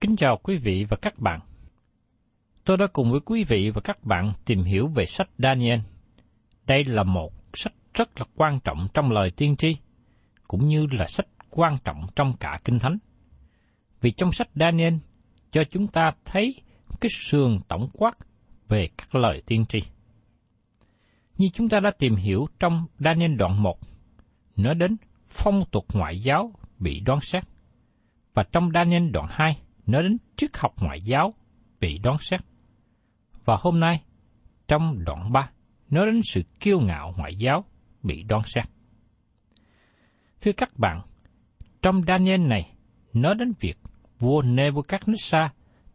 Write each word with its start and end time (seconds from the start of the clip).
Kính 0.00 0.16
chào 0.16 0.36
quý 0.42 0.56
vị 0.56 0.86
và 0.88 0.96
các 0.96 1.18
bạn. 1.18 1.40
Tôi 2.64 2.76
đã 2.76 2.86
cùng 2.92 3.10
với 3.10 3.20
quý 3.20 3.44
vị 3.44 3.70
và 3.70 3.80
các 3.80 4.04
bạn 4.04 4.32
tìm 4.44 4.62
hiểu 4.62 4.88
về 4.88 5.04
sách 5.04 5.28
Daniel. 5.38 5.80
Đây 6.66 6.84
là 6.84 7.02
một 7.02 7.32
sách 7.54 7.72
rất 7.94 8.20
là 8.20 8.26
quan 8.34 8.60
trọng 8.60 8.88
trong 8.94 9.10
lời 9.10 9.30
tiên 9.36 9.56
tri, 9.56 9.76
cũng 10.48 10.68
như 10.68 10.86
là 10.90 11.06
sách 11.06 11.26
quan 11.50 11.78
trọng 11.84 12.06
trong 12.16 12.36
cả 12.40 12.58
Kinh 12.64 12.78
Thánh. 12.78 12.98
Vì 14.00 14.10
trong 14.10 14.32
sách 14.32 14.48
Daniel 14.54 14.94
cho 15.50 15.64
chúng 15.64 15.86
ta 15.86 16.12
thấy 16.24 16.54
cái 17.00 17.10
sườn 17.10 17.60
tổng 17.68 17.88
quát 17.92 18.18
về 18.68 18.88
các 18.98 19.14
lời 19.14 19.42
tiên 19.46 19.64
tri. 19.68 19.78
Như 21.38 21.48
chúng 21.54 21.68
ta 21.68 21.80
đã 21.80 21.90
tìm 21.98 22.14
hiểu 22.14 22.46
trong 22.60 22.86
Daniel 22.98 23.34
đoạn 23.36 23.62
1, 23.62 23.78
nói 24.56 24.74
đến 24.74 24.96
phong 25.26 25.64
tục 25.70 25.84
ngoại 25.92 26.20
giáo 26.20 26.52
bị 26.78 27.00
đoán 27.00 27.20
xét. 27.20 27.44
Và 28.34 28.42
trong 28.52 28.70
Daniel 28.74 29.10
đoạn 29.10 29.26
2, 29.30 29.56
nói 29.86 30.02
đến 30.02 30.18
triết 30.36 30.50
học 30.56 30.74
ngoại 30.80 31.00
giáo 31.00 31.32
bị 31.80 31.98
đón 31.98 32.16
xét. 32.20 32.40
Và 33.44 33.56
hôm 33.60 33.80
nay, 33.80 34.02
trong 34.68 35.04
đoạn 35.04 35.32
3, 35.32 35.50
nói 35.90 36.06
đến 36.06 36.20
sự 36.24 36.42
kiêu 36.60 36.80
ngạo 36.80 37.14
ngoại 37.16 37.36
giáo 37.36 37.64
bị 38.02 38.22
đón 38.22 38.42
xét. 38.44 38.64
Thưa 40.40 40.52
các 40.52 40.68
bạn, 40.78 41.00
trong 41.82 42.02
Daniel 42.06 42.40
này 42.40 42.72
nói 43.12 43.34
đến 43.34 43.52
việc 43.60 43.78
vua 44.18 44.42
Nebuchadnezzar 44.42 45.48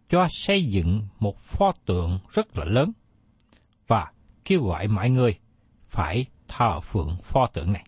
cho 0.10 0.28
xây 0.30 0.66
dựng 0.66 1.08
một 1.20 1.38
pho 1.38 1.72
tượng 1.86 2.20
rất 2.30 2.58
là 2.58 2.66
lớn 2.66 2.92
và 3.88 4.12
kêu 4.46 4.64
gọi 4.64 4.88
mọi 4.88 5.10
người 5.10 5.40
phải 5.88 6.26
thờ 6.48 6.80
phượng 6.80 7.18
pho 7.24 7.48
tượng 7.54 7.74
này. 7.74 7.86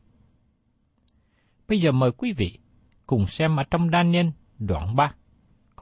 Bây 1.68 1.80
giờ 1.80 1.92
mời 1.92 2.12
quý 2.12 2.34
vị 2.38 2.60
cùng 3.06 3.28
xem 3.28 3.56
ở 3.56 3.64
trong 3.72 3.90
Daniel 3.92 4.28
đoạn 4.60 4.96
3, 4.96 5.14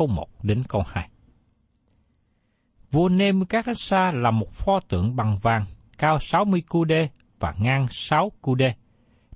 câu 0.02 0.08
1 0.08 0.28
đến 0.44 0.64
câu 0.70 0.84
2. 0.88 1.10
Vua 2.92 3.10
Nebuchadnezzar 3.10 4.22
là 4.22 4.32
một 4.32 4.52
pho 4.52 4.80
tượng 4.80 5.16
bằng 5.16 5.38
vàng 5.42 5.66
cao 5.98 6.20
60 6.20 6.62
cu 6.70 6.86
đê 6.86 7.10
và 7.40 7.56
ngang 7.60 7.88
6 7.90 8.32
cu 8.42 8.56
đê, 8.56 8.74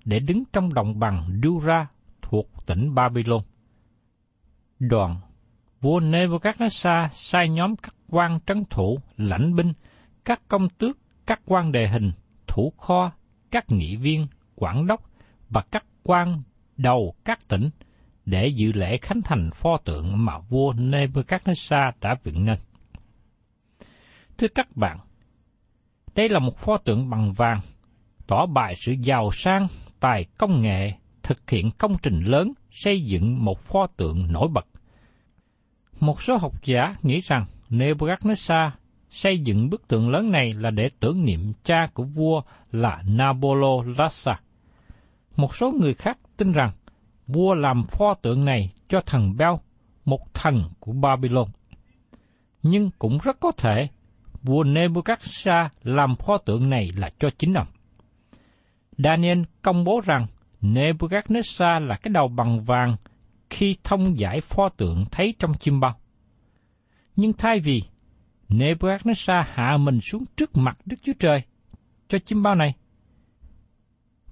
để 0.05 0.19
đứng 0.19 0.43
trong 0.53 0.73
đồng 0.73 0.99
bằng 0.99 1.39
Dura 1.43 1.87
thuộc 2.21 2.65
tỉnh 2.65 2.95
Babylon. 2.95 3.41
Đoàn 4.79 5.15
vua 5.81 5.99
Nebuchadnezzar 5.99 7.07
sai 7.13 7.49
nhóm 7.49 7.75
các 7.75 7.95
quan 8.09 8.39
trấn 8.45 8.65
thủ, 8.69 8.99
lãnh 9.17 9.55
binh, 9.55 9.73
các 10.25 10.41
công 10.47 10.69
tước, 10.69 10.97
các 11.25 11.41
quan 11.45 11.71
đề 11.71 11.87
hình, 11.87 12.11
thủ 12.47 12.73
kho, 12.77 13.11
các 13.51 13.65
nghị 13.69 13.95
viên, 13.95 14.27
quản 14.55 14.87
đốc 14.87 15.01
và 15.49 15.61
các 15.71 15.85
quan 16.03 16.41
đầu 16.77 17.15
các 17.25 17.39
tỉnh 17.47 17.69
để 18.25 18.47
dự 18.47 18.71
lễ 18.71 18.97
khánh 18.97 19.21
thành 19.21 19.49
pho 19.53 19.77
tượng 19.77 20.25
mà 20.25 20.39
vua 20.39 20.73
Nebuchadnezzar 20.73 21.91
đã 22.01 22.15
dựng 22.23 22.45
nên. 22.45 22.57
Thưa 24.37 24.47
các 24.47 24.77
bạn, 24.77 24.99
đây 26.15 26.29
là 26.29 26.39
một 26.39 26.57
pho 26.57 26.77
tượng 26.77 27.09
bằng 27.09 27.33
vàng, 27.33 27.59
tỏ 28.27 28.45
bài 28.45 28.73
sự 28.85 28.95
giàu 29.01 29.31
sang, 29.31 29.67
tài 29.99 30.25
công 30.37 30.61
nghệ, 30.61 30.91
thực 31.23 31.49
hiện 31.49 31.71
công 31.77 31.93
trình 32.03 32.19
lớn, 32.19 32.53
xây 32.71 33.01
dựng 33.01 33.45
một 33.45 33.59
pho 33.59 33.87
tượng 33.87 34.31
nổi 34.31 34.47
bật. 34.47 34.67
Một 35.99 36.21
số 36.21 36.37
học 36.37 36.65
giả 36.65 36.95
nghĩ 37.03 37.19
rằng 37.19 37.45
Nebuchadnezzar 37.69 38.69
xây 39.09 39.39
dựng 39.39 39.69
bức 39.69 39.87
tượng 39.87 40.09
lớn 40.09 40.31
này 40.31 40.53
là 40.53 40.71
để 40.71 40.89
tưởng 40.99 41.25
niệm 41.25 41.53
cha 41.63 41.87
của 41.93 42.03
vua 42.03 42.41
là 42.71 43.03
Nabolo-Lassa. 43.05 44.35
Một 45.35 45.55
số 45.55 45.71
người 45.71 45.93
khác 45.93 46.17
tin 46.37 46.51
rằng 46.51 46.71
vua 47.27 47.55
làm 47.55 47.83
pho 47.83 48.13
tượng 48.13 48.45
này 48.45 48.73
cho 48.89 49.01
thần 49.05 49.37
Bel, 49.37 49.53
một 50.05 50.33
thần 50.33 50.63
của 50.79 50.91
Babylon. 50.91 51.47
Nhưng 52.63 52.89
cũng 52.99 53.17
rất 53.23 53.39
có 53.39 53.51
thể 53.51 53.87
vua 54.43 54.63
Nebuchadnezzar 54.63 55.69
làm 55.83 56.15
pho 56.15 56.37
tượng 56.37 56.69
này 56.69 56.91
là 56.97 57.09
cho 57.19 57.29
chính 57.37 57.53
ông. 57.53 57.67
Daniel 58.97 59.41
công 59.61 59.83
bố 59.83 60.01
rằng 60.05 60.27
Nebuchadnezzar 60.61 61.79
là 61.79 61.95
cái 61.95 62.11
đầu 62.11 62.27
bằng 62.27 62.63
vàng 62.63 62.95
khi 63.49 63.75
thông 63.83 64.19
giải 64.19 64.41
pho 64.41 64.69
tượng 64.69 65.05
thấy 65.11 65.33
trong 65.39 65.53
chim 65.53 65.79
bao. 65.79 65.95
Nhưng 67.15 67.33
thay 67.33 67.59
vì 67.59 67.83
Nebuchadnezzar 68.49 69.43
hạ 69.53 69.77
mình 69.77 69.99
xuống 70.01 70.25
trước 70.37 70.57
mặt 70.57 70.77
Đức 70.85 70.97
Chúa 71.03 71.13
Trời 71.19 71.41
cho 72.07 72.19
chim 72.19 72.43
bao 72.43 72.55
này, 72.55 72.73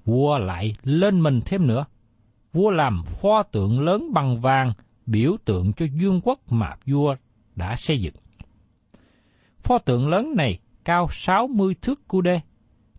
vua 0.05 0.37
lại 0.37 0.75
lên 0.83 1.21
mình 1.21 1.39
thêm 1.45 1.67
nữa. 1.67 1.85
Vua 2.53 2.71
làm 2.71 3.03
pho 3.03 3.43
tượng 3.43 3.79
lớn 3.79 4.13
bằng 4.13 4.41
vàng 4.41 4.73
biểu 5.05 5.37
tượng 5.45 5.73
cho 5.73 5.85
vương 6.01 6.21
quốc 6.23 6.51
mà 6.51 6.75
vua 6.85 7.15
đã 7.55 7.75
xây 7.75 8.01
dựng. 8.01 8.13
Pho 9.59 9.77
tượng 9.77 10.07
lớn 10.07 10.33
này 10.37 10.59
cao 10.85 11.07
60 11.11 11.75
thước 11.81 12.07
cu 12.07 12.21
đê, 12.21 12.39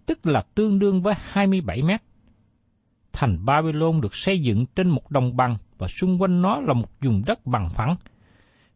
tức 0.06 0.26
là 0.26 0.42
tương 0.54 0.78
đương 0.78 1.02
với 1.02 1.14
27 1.18 1.82
mét. 1.82 2.02
Thành 3.12 3.44
Babylon 3.44 4.00
được 4.00 4.14
xây 4.14 4.40
dựng 4.40 4.66
trên 4.66 4.88
một 4.88 5.10
đồng 5.10 5.36
bằng 5.36 5.56
và 5.78 5.88
xung 5.88 6.22
quanh 6.22 6.42
nó 6.42 6.60
là 6.60 6.74
một 6.74 6.88
vùng 7.00 7.24
đất 7.26 7.46
bằng 7.46 7.70
phẳng. 7.70 7.96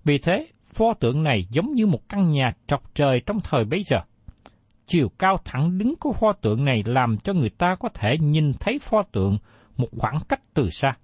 Vì 0.04 0.18
thế, 0.18 0.48
Pho 0.66 0.94
tượng 0.94 1.22
này 1.22 1.46
giống 1.50 1.72
như 1.72 1.86
một 1.86 2.08
căn 2.08 2.32
nhà 2.32 2.52
trọc 2.66 2.94
trời 2.94 3.20
trong 3.26 3.40
thời 3.40 3.64
bấy 3.64 3.82
giờ. 3.82 3.98
Chiều 4.88 5.08
cao 5.18 5.40
thẳng 5.44 5.78
đứng 5.78 5.94
của 6.00 6.12
pho 6.12 6.32
tượng 6.32 6.64
này 6.64 6.82
làm 6.86 7.18
cho 7.18 7.32
người 7.32 7.50
ta 7.50 7.76
có 7.80 7.88
thể 7.88 8.18
nhìn 8.18 8.52
thấy 8.60 8.78
pho 8.78 9.02
tượng 9.02 9.38
một 9.76 9.88
khoảng 9.98 10.18
cách 10.28 10.40
từ 10.54 10.70
xa. 10.70 10.96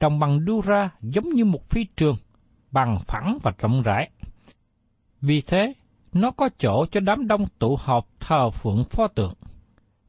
Đồng 0.00 0.18
bằng 0.18 0.40
Dura 0.46 0.90
giống 1.02 1.28
như 1.28 1.44
một 1.44 1.70
phi 1.70 1.86
trường, 1.96 2.16
bằng 2.70 2.98
phẳng 3.06 3.38
và 3.42 3.52
rộng 3.58 3.82
rãi. 3.82 4.10
Vì 5.20 5.40
thế, 5.40 5.72
nó 6.12 6.30
có 6.30 6.48
chỗ 6.58 6.86
cho 6.90 7.00
đám 7.00 7.26
đông 7.26 7.46
tụ 7.58 7.76
họp 7.80 8.08
thờ 8.20 8.50
phượng 8.50 8.84
pho 8.84 9.08
tượng. 9.08 9.34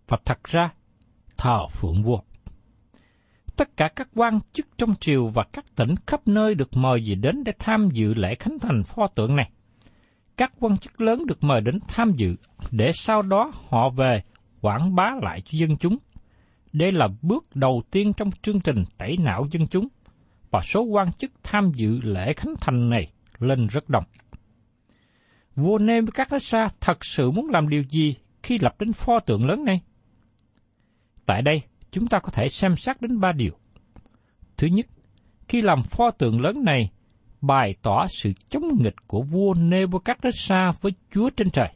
Và 0.07 0.17
thật 0.25 0.43
ra, 0.43 0.73
thờ 1.37 1.67
phượng 1.71 2.03
vua. 2.03 2.19
Tất 3.55 3.77
cả 3.77 3.89
các 3.95 4.07
quan 4.15 4.39
chức 4.53 4.67
trong 4.77 4.95
triều 4.99 5.27
và 5.27 5.43
các 5.53 5.65
tỉnh 5.75 5.95
khắp 6.07 6.27
nơi 6.27 6.55
được 6.55 6.69
mời 6.77 7.05
về 7.09 7.15
đến 7.15 7.43
để 7.43 7.51
tham 7.59 7.89
dự 7.93 8.13
lễ 8.13 8.35
khánh 8.35 8.59
thành 8.59 8.83
pho 8.83 9.07
tượng 9.07 9.35
này. 9.35 9.51
Các 10.39 10.51
quan 10.59 10.77
chức 10.77 11.01
lớn 11.01 11.25
được 11.25 11.43
mời 11.43 11.61
đến 11.61 11.79
tham 11.87 12.11
dự, 12.15 12.35
để 12.71 12.91
sau 12.93 13.21
đó 13.21 13.51
họ 13.69 13.89
về 13.89 14.21
quảng 14.61 14.95
bá 14.95 15.11
lại 15.21 15.41
cho 15.41 15.57
dân 15.57 15.77
chúng. 15.77 15.97
Đây 16.73 16.91
là 16.91 17.07
bước 17.21 17.55
đầu 17.55 17.81
tiên 17.91 18.13
trong 18.17 18.31
chương 18.41 18.59
trình 18.59 18.83
tẩy 18.97 19.17
não 19.19 19.47
dân 19.51 19.67
chúng, 19.67 19.87
và 20.51 20.61
số 20.61 20.83
quan 20.83 21.11
chức 21.11 21.31
tham 21.43 21.71
dự 21.75 21.99
lễ 22.03 22.33
khánh 22.33 22.53
thành 22.61 22.89
này 22.89 23.11
lên 23.39 23.67
rất 23.67 23.89
đông. 23.89 24.03
Vua 25.55 25.77
Nebuchadnezzar 25.77 26.69
thật 26.81 27.05
sự 27.05 27.31
muốn 27.31 27.49
làm 27.49 27.69
điều 27.69 27.83
gì 27.83 28.15
khi 28.43 28.57
lập 28.57 28.75
đến 28.79 28.93
pho 28.93 29.19
tượng 29.19 29.45
lớn 29.45 29.63
này? 29.65 29.81
Tại 31.25 31.41
đây, 31.41 31.61
chúng 31.91 32.07
ta 32.07 32.19
có 32.19 32.29
thể 32.29 32.47
xem 32.47 32.75
xét 32.75 33.01
đến 33.01 33.19
ba 33.19 33.31
điều. 33.31 33.53
Thứ 34.57 34.67
nhất, 34.67 34.85
khi 35.47 35.61
làm 35.61 35.83
pho 35.83 36.11
tượng 36.11 36.41
lớn 36.41 36.63
này, 36.63 36.91
bày 37.41 37.75
tỏ 37.81 38.05
sự 38.07 38.31
chống 38.49 38.63
nghịch 38.79 39.07
của 39.07 39.21
vua 39.21 39.53
Nebuchadnezzar 39.53 40.71
với 40.81 40.91
Chúa 41.11 41.29
trên 41.29 41.49
trời, 41.49 41.73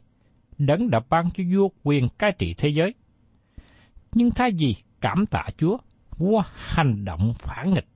đấng 0.58 0.90
đã 0.90 1.00
ban 1.10 1.30
cho 1.34 1.44
vua 1.54 1.68
quyền 1.82 2.08
cai 2.18 2.32
trị 2.38 2.54
thế 2.58 2.68
giới. 2.68 2.94
Nhưng 4.12 4.30
thay 4.30 4.50
vì 4.58 4.76
cảm 5.00 5.26
tạ 5.26 5.44
Chúa, 5.56 5.76
vua 6.18 6.42
hành 6.54 7.04
động 7.04 7.34
phản 7.38 7.74
nghịch. 7.74 7.86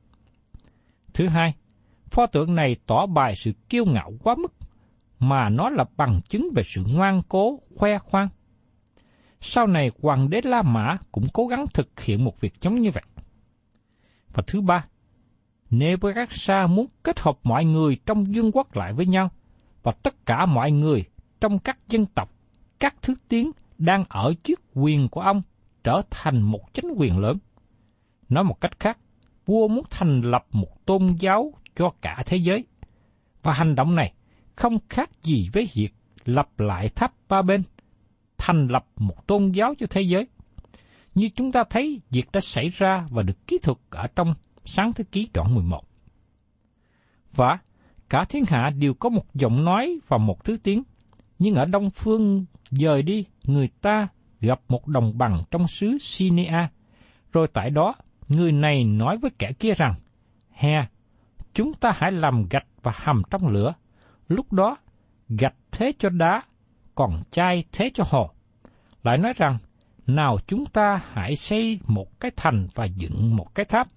Thứ 1.14 1.28
hai, 1.28 1.54
pho 2.10 2.26
tượng 2.26 2.54
này 2.54 2.76
tỏ 2.86 3.06
bài 3.06 3.34
sự 3.36 3.52
kiêu 3.68 3.84
ngạo 3.84 4.12
quá 4.22 4.34
mức, 4.38 4.52
mà 5.18 5.48
nó 5.48 5.70
là 5.70 5.84
bằng 5.96 6.20
chứng 6.28 6.48
về 6.54 6.62
sự 6.66 6.82
ngoan 6.94 7.22
cố, 7.28 7.60
khoe 7.76 7.98
khoang. 7.98 8.28
Sau 9.40 9.66
này, 9.66 9.90
hoàng 10.02 10.30
đế 10.30 10.40
La 10.44 10.62
Mã 10.62 10.96
cũng 11.12 11.26
cố 11.32 11.46
gắng 11.46 11.64
thực 11.74 12.00
hiện 12.00 12.24
một 12.24 12.40
việc 12.40 12.54
giống 12.60 12.80
như 12.80 12.90
vậy. 12.90 13.02
Và 14.32 14.42
thứ 14.46 14.60
ba, 14.60 14.86
Nebuchadnezzar 15.70 16.68
muốn 16.68 16.86
kết 17.02 17.20
hợp 17.20 17.38
mọi 17.42 17.64
người 17.64 17.96
trong 18.06 18.24
vương 18.24 18.52
quốc 18.52 18.76
lại 18.76 18.92
với 18.92 19.06
nhau, 19.06 19.30
và 19.82 19.92
tất 20.02 20.26
cả 20.26 20.46
mọi 20.46 20.70
người 20.70 21.04
trong 21.40 21.58
các 21.58 21.78
dân 21.88 22.06
tộc, 22.06 22.30
các 22.78 22.94
thứ 23.02 23.14
tiếng 23.28 23.50
đang 23.78 24.04
ở 24.08 24.34
trước 24.42 24.60
quyền 24.74 25.08
của 25.08 25.20
ông 25.20 25.42
trở 25.84 26.02
thành 26.10 26.42
một 26.42 26.74
chính 26.74 26.92
quyền 26.96 27.18
lớn. 27.18 27.38
Nói 28.28 28.44
một 28.44 28.60
cách 28.60 28.80
khác, 28.80 28.98
vua 29.46 29.68
muốn 29.68 29.84
thành 29.90 30.20
lập 30.20 30.46
một 30.52 30.86
tôn 30.86 31.16
giáo 31.20 31.52
cho 31.76 31.90
cả 32.00 32.22
thế 32.26 32.36
giới. 32.36 32.64
Và 33.42 33.52
hành 33.52 33.74
động 33.74 33.94
này 33.94 34.12
không 34.56 34.78
khác 34.88 35.10
gì 35.22 35.48
với 35.52 35.68
việc 35.74 35.90
lập 36.24 36.60
lại 36.60 36.88
tháp 36.88 37.12
ba 37.28 37.42
bên, 37.42 37.62
thành 38.38 38.66
lập 38.66 38.86
một 38.96 39.26
tôn 39.26 39.50
giáo 39.50 39.74
cho 39.78 39.86
thế 39.90 40.02
giới. 40.02 40.26
Như 41.14 41.28
chúng 41.34 41.52
ta 41.52 41.64
thấy, 41.70 42.00
việc 42.10 42.32
đã 42.32 42.40
xảy 42.40 42.68
ra 42.68 43.06
và 43.10 43.22
được 43.22 43.46
kỹ 43.46 43.58
thuật 43.62 43.78
ở 43.90 44.06
trong 44.16 44.34
sáng 44.68 44.92
thế 44.92 45.04
ký 45.12 45.28
đoạn 45.34 45.54
11. 45.54 45.82
Và 47.34 47.58
cả 48.08 48.24
thiên 48.28 48.44
hạ 48.48 48.70
đều 48.78 48.94
có 48.94 49.08
một 49.08 49.34
giọng 49.34 49.64
nói 49.64 49.98
và 50.08 50.18
một 50.18 50.44
thứ 50.44 50.56
tiếng, 50.62 50.82
nhưng 51.38 51.54
ở 51.54 51.64
Đông 51.64 51.90
Phương 51.90 52.44
dời 52.70 53.02
đi, 53.02 53.24
người 53.44 53.68
ta 53.80 54.08
gặp 54.40 54.60
một 54.68 54.86
đồng 54.86 55.18
bằng 55.18 55.42
trong 55.50 55.66
xứ 55.66 55.98
Sinea, 56.00 56.70
rồi 57.32 57.48
tại 57.52 57.70
đó 57.70 57.94
người 58.28 58.52
này 58.52 58.84
nói 58.84 59.16
với 59.16 59.30
kẻ 59.38 59.52
kia 59.58 59.72
rằng, 59.76 59.94
Hè, 60.50 60.86
chúng 61.54 61.74
ta 61.74 61.90
hãy 61.94 62.12
làm 62.12 62.46
gạch 62.50 62.66
và 62.82 62.92
hầm 62.94 63.22
trong 63.30 63.46
lửa, 63.46 63.74
lúc 64.28 64.52
đó 64.52 64.76
gạch 65.28 65.56
thế 65.70 65.92
cho 65.98 66.08
đá, 66.08 66.42
còn 66.94 67.22
chai 67.30 67.64
thế 67.72 67.90
cho 67.94 68.04
hồ. 68.06 68.30
Lại 69.02 69.18
nói 69.18 69.32
rằng, 69.36 69.58
nào 70.06 70.36
chúng 70.46 70.66
ta 70.66 71.00
hãy 71.12 71.36
xây 71.36 71.80
một 71.86 72.20
cái 72.20 72.30
thành 72.36 72.66
và 72.74 72.84
dựng 72.84 73.36
một 73.36 73.54
cái 73.54 73.66
tháp, 73.66 73.88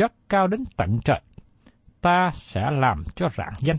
chất 0.00 0.12
cao 0.28 0.46
đến 0.46 0.64
tận 0.76 0.98
trời. 1.04 1.20
Ta 2.00 2.30
sẽ 2.34 2.70
làm 2.70 3.04
cho 3.16 3.28
rạng 3.36 3.52
danh. 3.60 3.76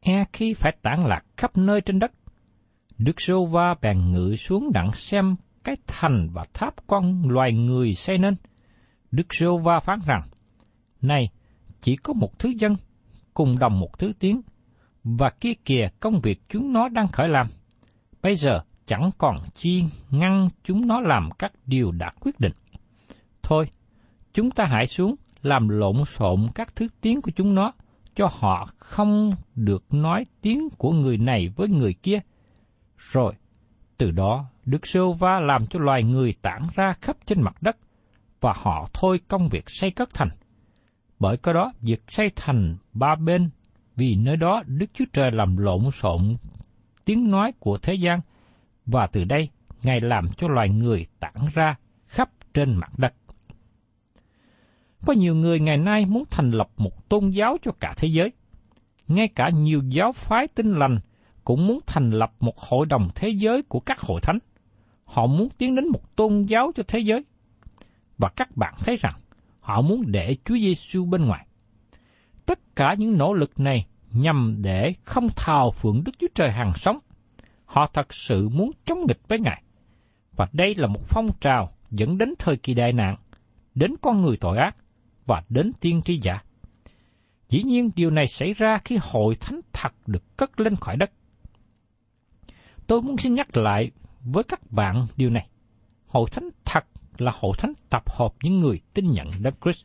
E 0.00 0.24
khi 0.32 0.54
phải 0.54 0.76
tản 0.82 1.04
lạc 1.06 1.24
khắp 1.36 1.56
nơi 1.56 1.80
trên 1.80 1.98
đất, 1.98 2.12
Đức 2.98 3.20
Sô 3.20 3.44
Va 3.44 3.74
bèn 3.82 4.12
ngự 4.12 4.36
xuống 4.36 4.72
đặng 4.72 4.92
xem 4.92 5.36
cái 5.64 5.76
thành 5.86 6.28
và 6.32 6.46
tháp 6.54 6.74
con 6.86 7.22
loài 7.28 7.52
người 7.52 7.94
xây 7.94 8.18
nên. 8.18 8.36
Đức 9.10 9.34
Sô 9.34 9.58
Va 9.58 9.80
phán 9.80 9.98
rằng, 10.06 10.22
Này, 11.00 11.30
chỉ 11.80 11.96
có 11.96 12.12
một 12.12 12.38
thứ 12.38 12.52
dân, 12.58 12.76
cùng 13.34 13.58
đồng 13.58 13.80
một 13.80 13.98
thứ 13.98 14.12
tiếng, 14.18 14.40
và 15.04 15.30
kia 15.30 15.54
kìa 15.64 15.88
công 16.00 16.20
việc 16.20 16.42
chúng 16.48 16.72
nó 16.72 16.88
đang 16.88 17.08
khởi 17.08 17.28
làm. 17.28 17.46
Bây 18.22 18.36
giờ 18.36 18.60
chẳng 18.86 19.10
còn 19.18 19.36
chi 19.54 19.84
ngăn 20.10 20.48
chúng 20.64 20.86
nó 20.86 21.00
làm 21.00 21.28
các 21.38 21.52
điều 21.66 21.92
đã 21.92 22.12
quyết 22.20 22.40
định. 22.40 22.52
Thôi, 23.42 23.68
chúng 24.32 24.50
ta 24.50 24.64
hãy 24.64 24.86
xuống 24.86 25.14
làm 25.42 25.68
lộn 25.68 26.04
xộn 26.04 26.46
các 26.54 26.76
thứ 26.76 26.88
tiếng 27.00 27.22
của 27.22 27.30
chúng 27.36 27.54
nó, 27.54 27.72
cho 28.14 28.28
họ 28.32 28.68
không 28.78 29.32
được 29.54 29.94
nói 29.94 30.26
tiếng 30.40 30.68
của 30.78 30.92
người 30.92 31.18
này 31.18 31.48
với 31.56 31.68
người 31.68 31.94
kia. 31.94 32.20
Rồi, 32.96 33.34
từ 33.98 34.10
đó 34.10 34.44
Đức 34.64 34.86
Sêu 34.86 35.12
Va 35.12 35.40
làm 35.40 35.66
cho 35.66 35.78
loài 35.78 36.02
người 36.02 36.34
tản 36.42 36.62
ra 36.74 36.94
khắp 37.00 37.16
trên 37.26 37.42
mặt 37.42 37.62
đất, 37.62 37.76
và 38.40 38.52
họ 38.56 38.88
thôi 38.92 39.20
công 39.28 39.48
việc 39.48 39.64
xây 39.66 39.90
cất 39.90 40.14
thành. 40.14 40.28
Bởi 41.18 41.36
có 41.36 41.52
đó, 41.52 41.72
việc 41.80 42.02
xây 42.08 42.30
thành 42.36 42.76
ba 42.92 43.14
bên, 43.14 43.50
vì 43.96 44.14
nơi 44.14 44.36
đó 44.36 44.62
Đức 44.66 44.86
Chúa 44.94 45.04
Trời 45.12 45.30
làm 45.30 45.56
lộn 45.56 45.90
xộn 45.90 46.36
tiếng 47.04 47.30
nói 47.30 47.52
của 47.58 47.78
thế 47.78 47.94
gian, 47.94 48.20
và 48.86 49.06
từ 49.06 49.24
đây 49.24 49.48
Ngài 49.82 50.00
làm 50.00 50.28
cho 50.36 50.48
loài 50.48 50.68
người 50.68 51.06
tản 51.20 51.34
ra 51.54 51.76
khắp 52.06 52.30
trên 52.54 52.74
mặt 52.74 52.98
đất. 52.98 53.14
Có 55.06 55.12
nhiều 55.12 55.34
người 55.34 55.60
ngày 55.60 55.78
nay 55.78 56.06
muốn 56.06 56.24
thành 56.30 56.50
lập 56.50 56.70
một 56.76 57.08
tôn 57.08 57.30
giáo 57.30 57.56
cho 57.62 57.72
cả 57.80 57.94
thế 57.96 58.08
giới. 58.08 58.32
Ngay 59.08 59.28
cả 59.28 59.48
nhiều 59.48 59.82
giáo 59.88 60.12
phái 60.12 60.48
tinh 60.48 60.74
lành 60.74 60.98
cũng 61.44 61.66
muốn 61.66 61.80
thành 61.86 62.10
lập 62.10 62.32
một 62.40 62.58
hội 62.58 62.86
đồng 62.86 63.08
thế 63.14 63.28
giới 63.28 63.62
của 63.62 63.80
các 63.80 64.00
hội 64.00 64.20
thánh. 64.20 64.38
Họ 65.04 65.26
muốn 65.26 65.48
tiến 65.58 65.74
đến 65.74 65.88
một 65.88 66.16
tôn 66.16 66.42
giáo 66.42 66.72
cho 66.74 66.82
thế 66.88 66.98
giới. 66.98 67.24
Và 68.18 68.28
các 68.36 68.56
bạn 68.56 68.74
thấy 68.78 68.96
rằng 68.96 69.14
họ 69.60 69.80
muốn 69.82 70.02
để 70.06 70.36
Chúa 70.44 70.54
Giêsu 70.54 71.04
bên 71.04 71.24
ngoài. 71.24 71.46
Tất 72.46 72.76
cả 72.76 72.94
những 72.98 73.18
nỗ 73.18 73.32
lực 73.32 73.60
này 73.60 73.86
nhằm 74.12 74.56
để 74.62 74.94
không 75.04 75.28
thào 75.36 75.70
phượng 75.70 76.02
Đức 76.04 76.12
Chúa 76.18 76.26
Trời 76.34 76.50
hàng 76.50 76.72
sống. 76.74 76.98
Họ 77.64 77.86
thật 77.86 78.12
sự 78.14 78.48
muốn 78.48 78.70
chống 78.84 79.00
nghịch 79.08 79.20
với 79.28 79.38
Ngài. 79.38 79.62
Và 80.36 80.48
đây 80.52 80.74
là 80.74 80.86
một 80.86 81.00
phong 81.04 81.28
trào 81.40 81.72
dẫn 81.90 82.18
đến 82.18 82.34
thời 82.38 82.56
kỳ 82.56 82.74
đại 82.74 82.92
nạn, 82.92 83.16
đến 83.74 83.94
con 84.00 84.22
người 84.22 84.36
tội 84.36 84.58
ác 84.58 84.76
và 85.26 85.42
đến 85.48 85.72
tiên 85.80 86.02
tri 86.04 86.20
giả. 86.22 86.42
Dĩ 87.48 87.62
nhiên 87.62 87.90
điều 87.96 88.10
này 88.10 88.26
xảy 88.26 88.52
ra 88.52 88.78
khi 88.84 88.98
hội 89.02 89.36
thánh 89.40 89.60
thật 89.72 89.92
được 90.06 90.36
cất 90.36 90.60
lên 90.60 90.76
khỏi 90.76 90.96
đất. 90.96 91.10
Tôi 92.86 93.02
muốn 93.02 93.18
xin 93.18 93.34
nhắc 93.34 93.56
lại 93.56 93.90
với 94.24 94.44
các 94.44 94.72
bạn 94.72 95.06
điều 95.16 95.30
này. 95.30 95.48
Hội 96.06 96.30
thánh 96.32 96.48
thật 96.64 96.84
là 97.18 97.32
hội 97.34 97.52
thánh 97.58 97.72
tập 97.90 98.02
hợp 98.06 98.34
những 98.42 98.60
người 98.60 98.80
tin 98.94 99.12
nhận 99.12 99.28
Đấng 99.40 99.54
Christ. 99.62 99.84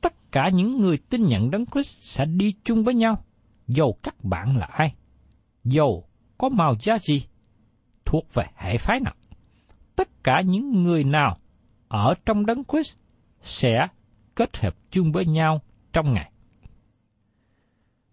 Tất 0.00 0.32
cả 0.32 0.48
những 0.52 0.80
người 0.80 0.98
tin 1.10 1.24
nhận 1.26 1.50
Đấng 1.50 1.66
Christ 1.66 2.02
sẽ 2.02 2.24
đi 2.24 2.54
chung 2.64 2.84
với 2.84 2.94
nhau, 2.94 3.24
dầu 3.68 3.98
các 4.02 4.24
bạn 4.24 4.56
là 4.56 4.66
ai, 4.66 4.94
dầu 5.64 6.08
có 6.38 6.48
màu 6.48 6.74
da 6.80 6.98
gì, 6.98 7.22
thuộc 8.04 8.34
về 8.34 8.44
hệ 8.56 8.78
phái 8.78 9.00
nào. 9.00 9.14
Tất 9.96 10.24
cả 10.24 10.40
những 10.40 10.82
người 10.82 11.04
nào 11.04 11.36
ở 11.88 12.14
trong 12.26 12.46
Đấng 12.46 12.64
Christ 12.64 12.96
sẽ 13.40 13.86
kết 14.36 14.58
hợp 14.58 14.76
chung 14.90 15.12
với 15.12 15.26
nhau 15.26 15.60
trong 15.92 16.12
ngày. 16.12 16.30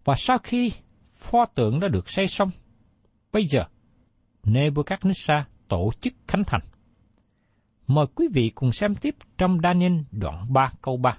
Và 0.04 0.14
sau 0.16 0.38
khi 0.38 0.72
pho 1.16 1.46
tượng 1.46 1.80
đã 1.80 1.88
được 1.88 2.10
xây 2.10 2.26
xong, 2.26 2.50
bây 3.32 3.46
giờ 3.46 3.64
Nebuchadnezzar 4.44 5.42
tổ 5.68 5.90
chức 6.00 6.14
khánh 6.28 6.44
thành. 6.46 6.60
Mời 7.86 8.06
quý 8.14 8.28
vị 8.32 8.52
cùng 8.54 8.72
xem 8.72 8.94
tiếp 8.94 9.14
trong 9.38 9.58
Daniel 9.62 9.98
đoạn 10.10 10.52
3 10.52 10.72
câu 10.82 10.96
3. 10.96 11.18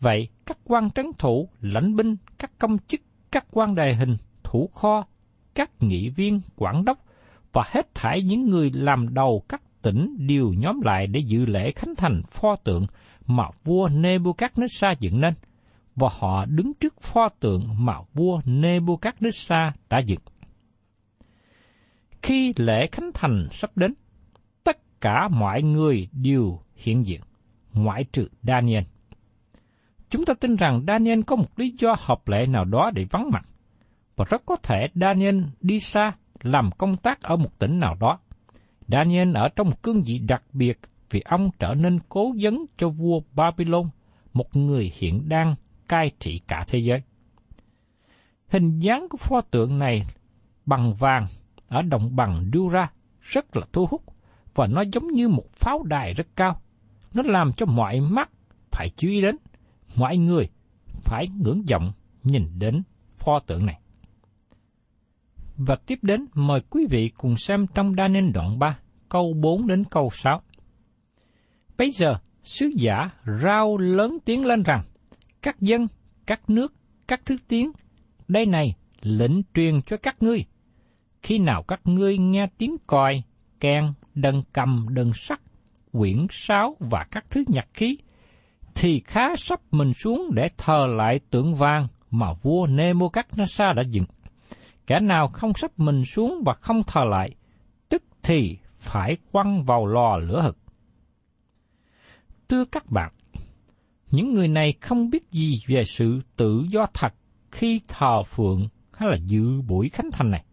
Vậy 0.00 0.28
các 0.46 0.58
quan 0.64 0.90
trấn 0.90 1.06
thủ, 1.18 1.48
lãnh 1.60 1.96
binh, 1.96 2.16
các 2.38 2.50
công 2.58 2.78
chức, 2.78 3.00
các 3.30 3.46
quan 3.50 3.74
đề 3.74 3.94
hình, 3.94 4.16
thủ 4.42 4.70
kho, 4.74 5.06
các 5.54 5.70
nghị 5.80 6.08
viên, 6.08 6.40
quản 6.56 6.84
đốc 6.84 6.98
và 7.52 7.62
hết 7.66 7.94
thảy 7.94 8.22
những 8.22 8.50
người 8.50 8.70
làm 8.74 9.14
đầu 9.14 9.44
các 9.48 9.62
tỉnh 9.82 10.26
đều 10.26 10.52
nhóm 10.58 10.80
lại 10.80 11.06
để 11.06 11.20
dự 11.20 11.46
lễ 11.46 11.72
khánh 11.72 11.94
thành 11.96 12.22
pho 12.30 12.56
tượng 12.56 12.86
mà 13.28 13.44
vua 13.64 13.88
Nebuchadnezzar 13.88 14.94
dựng 15.00 15.20
nên, 15.20 15.34
và 15.96 16.08
họ 16.18 16.44
đứng 16.44 16.74
trước 16.74 17.00
pho 17.00 17.28
tượng 17.28 17.68
mà 17.78 17.94
vua 18.14 18.40
Nebuchadnezzar 18.44 19.70
đã 19.90 19.98
dựng. 19.98 20.20
Khi 22.22 22.52
lễ 22.56 22.86
khánh 22.92 23.10
thành 23.14 23.48
sắp 23.50 23.76
đến, 23.76 23.94
tất 24.64 25.00
cả 25.00 25.28
mọi 25.28 25.62
người 25.62 26.08
đều 26.12 26.60
hiện 26.74 27.06
diện, 27.06 27.20
ngoại 27.72 28.04
trừ 28.12 28.28
Daniel. 28.42 28.84
Chúng 30.10 30.24
ta 30.24 30.34
tin 30.34 30.56
rằng 30.56 30.84
Daniel 30.86 31.22
có 31.22 31.36
một 31.36 31.58
lý 31.58 31.74
do 31.78 31.94
hợp 31.98 32.28
lệ 32.28 32.46
nào 32.46 32.64
đó 32.64 32.90
để 32.94 33.06
vắng 33.10 33.30
mặt, 33.30 33.48
và 34.16 34.24
rất 34.28 34.42
có 34.46 34.56
thể 34.56 34.86
Daniel 34.94 35.40
đi 35.60 35.80
xa 35.80 36.12
làm 36.42 36.70
công 36.78 36.96
tác 36.96 37.20
ở 37.20 37.36
một 37.36 37.58
tỉnh 37.58 37.80
nào 37.80 37.96
đó. 38.00 38.18
Daniel 38.88 39.36
ở 39.36 39.48
trong 39.56 39.70
một 39.70 39.82
cương 39.82 40.02
vị 40.02 40.18
đặc 40.18 40.42
biệt 40.52 40.78
vì 41.10 41.20
ông 41.20 41.50
trở 41.58 41.74
nên 41.74 41.98
cố 42.08 42.32
vấn 42.40 42.64
cho 42.76 42.88
vua 42.88 43.20
Babylon, 43.32 43.88
một 44.32 44.56
người 44.56 44.92
hiện 44.94 45.28
đang 45.28 45.54
cai 45.88 46.10
trị 46.18 46.40
cả 46.48 46.64
thế 46.68 46.78
giới. 46.78 47.02
Hình 48.48 48.78
dáng 48.78 49.06
của 49.10 49.18
pho 49.18 49.40
tượng 49.40 49.78
này 49.78 50.06
bằng 50.66 50.94
vàng 50.94 51.26
ở 51.68 51.82
đồng 51.82 52.16
bằng 52.16 52.50
đưa 52.50 52.68
ra 52.72 52.90
rất 53.20 53.56
là 53.56 53.66
thu 53.72 53.86
hút 53.90 54.02
và 54.54 54.66
nó 54.66 54.82
giống 54.92 55.08
như 55.08 55.28
một 55.28 55.52
pháo 55.52 55.82
đài 55.82 56.14
rất 56.14 56.26
cao. 56.36 56.60
Nó 57.14 57.22
làm 57.22 57.52
cho 57.52 57.66
mọi 57.66 58.00
mắt 58.00 58.30
phải 58.70 58.90
chú 58.96 59.08
ý 59.08 59.20
đến, 59.20 59.36
mọi 59.96 60.16
người 60.16 60.48
phải 60.86 61.28
ngưỡng 61.28 61.62
vọng 61.70 61.92
nhìn 62.22 62.58
đến 62.58 62.82
pho 63.16 63.38
tượng 63.38 63.66
này. 63.66 63.80
Và 65.56 65.76
tiếp 65.86 65.98
đến 66.02 66.26
mời 66.34 66.60
quý 66.70 66.86
vị 66.90 67.08
cùng 67.08 67.36
xem 67.36 67.66
trong 67.74 67.96
Đa 67.96 68.08
Nên 68.08 68.32
đoạn 68.32 68.58
3, 68.58 68.78
câu 69.08 69.32
4 69.32 69.66
đến 69.66 69.84
câu 69.84 70.10
6. 70.12 70.42
Bây 71.78 71.90
giờ, 71.90 72.14
sứ 72.42 72.70
giả 72.76 73.10
rao 73.42 73.78
lớn 73.78 74.18
tiếng 74.24 74.44
lên 74.44 74.62
rằng, 74.62 74.82
các 75.42 75.60
dân, 75.60 75.86
các 76.26 76.50
nước, 76.50 76.74
các 77.08 77.20
thứ 77.24 77.36
tiếng, 77.48 77.72
đây 78.28 78.46
này, 78.46 78.74
lệnh 79.02 79.42
truyền 79.54 79.82
cho 79.82 79.96
các 79.96 80.16
ngươi. 80.22 80.44
Khi 81.22 81.38
nào 81.38 81.62
các 81.62 81.80
ngươi 81.84 82.18
nghe 82.18 82.46
tiếng 82.58 82.76
còi, 82.86 83.22
kèn, 83.60 83.84
đần 84.14 84.42
cầm, 84.52 84.86
đần 84.90 85.10
sắt, 85.14 85.40
quyển 85.92 86.26
sáo 86.30 86.76
và 86.80 87.06
các 87.10 87.24
thứ 87.30 87.44
nhạc 87.46 87.68
khí, 87.74 87.98
thì 88.74 89.02
khá 89.06 89.36
sắp 89.36 89.60
mình 89.70 89.92
xuống 89.94 90.30
để 90.34 90.48
thờ 90.56 90.86
lại 90.96 91.20
tượng 91.30 91.54
vàng 91.54 91.86
mà 92.10 92.32
vua 92.42 92.66
Nebuchadnezzar 92.66 93.74
đã 93.74 93.82
dựng. 93.82 94.04
Kẻ 94.86 95.00
nào 95.00 95.28
không 95.28 95.52
sắp 95.54 95.70
mình 95.76 96.04
xuống 96.04 96.42
và 96.46 96.54
không 96.54 96.82
thờ 96.86 97.04
lại, 97.04 97.30
tức 97.88 98.02
thì 98.22 98.58
phải 98.78 99.16
quăng 99.32 99.64
vào 99.64 99.86
lò 99.86 100.16
lửa 100.16 100.42
hực. 100.42 100.57
Thưa 102.48 102.64
các 102.64 102.90
bạn, 102.90 103.12
những 104.10 104.34
người 104.34 104.48
này 104.48 104.74
không 104.80 105.10
biết 105.10 105.30
gì 105.30 105.62
về 105.66 105.84
sự 105.84 106.20
tự 106.36 106.64
do 106.70 106.86
thật 106.94 107.14
khi 107.52 107.80
thờ 107.88 108.22
phượng 108.22 108.68
hay 108.92 109.08
là 109.08 109.16
dự 109.16 109.60
buổi 109.60 109.88
khánh 109.88 110.10
thành 110.12 110.30
này. 110.30 110.44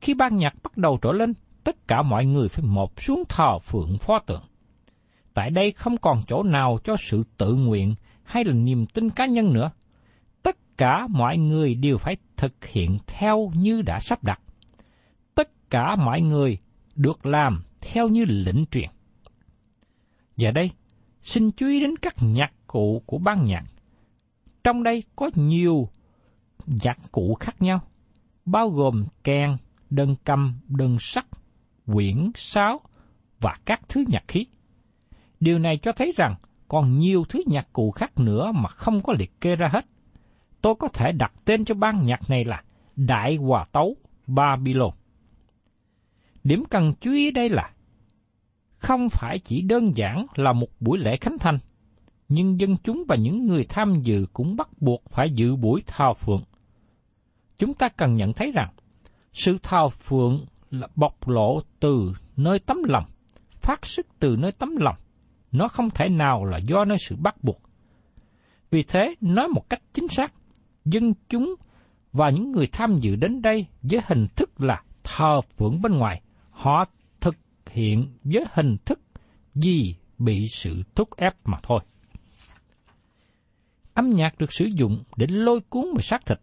Khi 0.00 0.14
ban 0.14 0.38
nhạc 0.38 0.54
bắt 0.62 0.76
đầu 0.76 0.98
trở 1.02 1.12
lên, 1.12 1.34
tất 1.64 1.88
cả 1.88 2.02
mọi 2.02 2.26
người 2.26 2.48
phải 2.48 2.64
một 2.64 3.02
xuống 3.02 3.22
thờ 3.28 3.58
phượng 3.58 3.98
pho 3.98 4.18
tượng. 4.18 4.42
Tại 5.34 5.50
đây 5.50 5.72
không 5.72 5.96
còn 5.96 6.18
chỗ 6.28 6.42
nào 6.42 6.78
cho 6.84 6.96
sự 6.98 7.24
tự 7.36 7.54
nguyện 7.54 7.94
hay 8.22 8.44
là 8.44 8.52
niềm 8.52 8.86
tin 8.86 9.10
cá 9.10 9.26
nhân 9.26 9.52
nữa. 9.52 9.70
Tất 10.42 10.56
cả 10.76 11.06
mọi 11.10 11.38
người 11.38 11.74
đều 11.74 11.98
phải 11.98 12.16
thực 12.36 12.64
hiện 12.64 12.98
theo 13.06 13.52
như 13.54 13.82
đã 13.82 14.00
sắp 14.00 14.24
đặt. 14.24 14.40
Tất 15.34 15.70
cả 15.70 15.96
mọi 15.96 16.20
người 16.20 16.58
được 16.94 17.26
làm 17.26 17.62
theo 17.80 18.08
như 18.08 18.24
lệnh 18.24 18.66
truyền. 18.66 18.90
Giờ 20.36 20.50
đây, 20.50 20.70
xin 21.22 21.50
chú 21.50 21.66
ý 21.66 21.80
đến 21.80 21.96
các 21.96 22.14
nhạc 22.20 22.52
cụ 22.66 23.02
của 23.06 23.18
ban 23.18 23.44
nhạc. 23.44 23.64
Trong 24.64 24.82
đây 24.82 25.02
có 25.16 25.30
nhiều 25.34 25.88
nhạc 26.66 26.98
cụ 27.12 27.36
khác 27.40 27.62
nhau, 27.62 27.80
bao 28.44 28.68
gồm 28.68 29.06
kèn, 29.24 29.56
đơn 29.90 30.16
cầm, 30.24 30.54
đơn 30.68 30.96
sắt, 31.00 31.26
quyển, 31.86 32.30
sáo 32.34 32.80
và 33.40 33.58
các 33.64 33.80
thứ 33.88 34.04
nhạc 34.08 34.24
khí. 34.28 34.46
Điều 35.40 35.58
này 35.58 35.78
cho 35.82 35.92
thấy 35.92 36.12
rằng 36.16 36.34
còn 36.68 36.98
nhiều 36.98 37.24
thứ 37.28 37.42
nhạc 37.46 37.72
cụ 37.72 37.90
khác 37.90 38.18
nữa 38.18 38.52
mà 38.54 38.68
không 38.68 39.02
có 39.02 39.14
liệt 39.18 39.40
kê 39.40 39.56
ra 39.56 39.68
hết. 39.72 39.86
Tôi 40.60 40.74
có 40.74 40.88
thể 40.88 41.12
đặt 41.12 41.32
tên 41.44 41.64
cho 41.64 41.74
ban 41.74 42.06
nhạc 42.06 42.30
này 42.30 42.44
là 42.44 42.62
Đại 42.96 43.36
Hòa 43.36 43.64
Tấu 43.72 43.96
Babylon. 44.26 44.90
Điểm 46.44 46.64
cần 46.70 46.94
chú 47.00 47.12
ý 47.12 47.30
đây 47.30 47.48
là 47.48 47.72
không 48.82 49.08
phải 49.10 49.38
chỉ 49.38 49.62
đơn 49.62 49.96
giản 49.96 50.26
là 50.34 50.52
một 50.52 50.68
buổi 50.80 50.98
lễ 50.98 51.16
khánh 51.16 51.38
thành, 51.38 51.58
nhưng 52.28 52.60
dân 52.60 52.76
chúng 52.84 53.04
và 53.08 53.16
những 53.16 53.46
người 53.46 53.64
tham 53.64 54.00
dự 54.02 54.26
cũng 54.32 54.56
bắt 54.56 54.68
buộc 54.80 55.02
phải 55.10 55.30
dự 55.30 55.56
buổi 55.56 55.82
thao 55.86 56.14
phượng. 56.14 56.42
Chúng 57.58 57.74
ta 57.74 57.88
cần 57.88 58.16
nhận 58.16 58.32
thấy 58.32 58.52
rằng, 58.52 58.70
sự 59.32 59.58
thao 59.62 59.88
phượng 59.88 60.44
là 60.70 60.88
bộc 60.94 61.28
lộ 61.28 61.60
từ 61.80 62.12
nơi 62.36 62.58
tấm 62.58 62.82
lòng, 62.84 63.04
phát 63.60 63.86
xuất 63.86 64.06
từ 64.18 64.36
nơi 64.36 64.52
tấm 64.52 64.76
lòng. 64.76 64.96
Nó 65.52 65.68
không 65.68 65.90
thể 65.90 66.08
nào 66.08 66.44
là 66.44 66.58
do 66.58 66.84
nơi 66.84 66.98
sự 67.08 67.16
bắt 67.16 67.44
buộc. 67.44 67.60
Vì 68.70 68.82
thế, 68.82 69.14
nói 69.20 69.48
một 69.48 69.70
cách 69.70 69.82
chính 69.92 70.08
xác, 70.08 70.32
dân 70.84 71.14
chúng 71.28 71.54
và 72.12 72.30
những 72.30 72.52
người 72.52 72.66
tham 72.66 72.98
dự 73.00 73.16
đến 73.16 73.42
đây 73.42 73.66
với 73.82 74.00
hình 74.06 74.26
thức 74.36 74.60
là 74.60 74.82
thờ 75.04 75.40
phượng 75.40 75.82
bên 75.82 75.92
ngoài, 75.92 76.22
họ 76.50 76.84
hiện 77.72 78.08
với 78.24 78.44
hình 78.52 78.76
thức 78.84 79.00
gì 79.54 79.96
bị 80.18 80.46
sự 80.48 80.82
thúc 80.94 81.16
ép 81.16 81.34
mà 81.44 81.58
thôi. 81.62 81.80
Âm 83.94 84.10
nhạc 84.10 84.38
được 84.38 84.52
sử 84.52 84.64
dụng 84.64 85.02
để 85.16 85.26
lôi 85.26 85.60
cuốn 85.60 85.86
và 85.94 86.02
xác 86.02 86.26
thịt, 86.26 86.40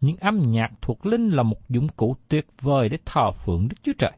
nhưng 0.00 0.16
âm 0.16 0.50
nhạc 0.50 0.68
thuộc 0.82 1.06
linh 1.06 1.28
là 1.28 1.42
một 1.42 1.68
dụng 1.68 1.88
cụ 1.88 2.16
tuyệt 2.28 2.46
vời 2.60 2.88
để 2.88 2.98
thờ 3.04 3.30
phượng 3.44 3.68
Đức 3.68 3.76
Chúa 3.82 3.92
Trời. 3.98 4.12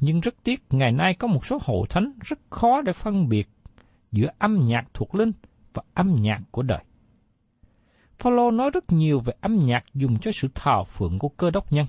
Nhưng 0.00 0.20
rất 0.20 0.34
tiếc, 0.44 0.62
ngày 0.70 0.92
nay 0.92 1.14
có 1.14 1.28
một 1.28 1.46
số 1.46 1.58
hội 1.62 1.86
thánh 1.90 2.12
rất 2.20 2.38
khó 2.50 2.80
để 2.82 2.92
phân 2.92 3.28
biệt 3.28 3.48
giữa 4.12 4.28
âm 4.38 4.60
nhạc 4.66 4.84
thuộc 4.94 5.14
linh 5.14 5.32
và 5.74 5.82
âm 5.94 6.14
nhạc 6.14 6.40
của 6.50 6.62
đời. 6.62 6.84
Phaolô 8.18 8.50
nói 8.50 8.70
rất 8.70 8.92
nhiều 8.92 9.20
về 9.20 9.32
âm 9.40 9.58
nhạc 9.66 9.84
dùng 9.94 10.18
cho 10.18 10.32
sự 10.32 10.48
thờ 10.54 10.84
phượng 10.84 11.18
của 11.18 11.28
cơ 11.28 11.50
đốc 11.50 11.72
nhân. 11.72 11.86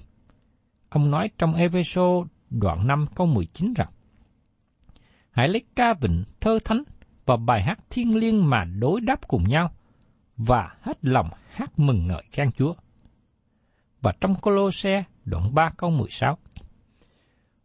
Ông 0.90 1.12
nói 1.12 1.30
trong 1.38 1.56
Epheso 1.56 2.24
đoạn 2.50 2.88
5 2.88 3.06
câu 3.16 3.28
19 3.28 3.74
rằng 3.74 3.90
Hãy 5.32 5.48
lấy 5.48 5.62
ca 5.76 5.94
vịnh, 5.94 6.24
thơ 6.42 6.60
thánh 6.66 6.84
và 7.26 7.38
bài 7.38 7.64
hát 7.64 7.80
thiên 7.90 8.16
liêng 8.16 8.50
mà 8.50 8.64
đối 8.66 9.02
đáp 9.02 9.28
cùng 9.28 9.44
nhau 9.44 9.72
và 10.38 10.76
hết 10.82 11.06
lòng 11.06 11.30
hát 11.52 11.80
mừng 11.80 12.08
ngợi 12.08 12.24
khen 12.32 12.52
Chúa. 12.52 12.74
Và 14.02 14.14
trong 14.22 14.36
Colosse 14.36 15.04
đoạn 15.26 15.54
3 15.56 15.70
câu 15.78 15.90
16 15.90 16.38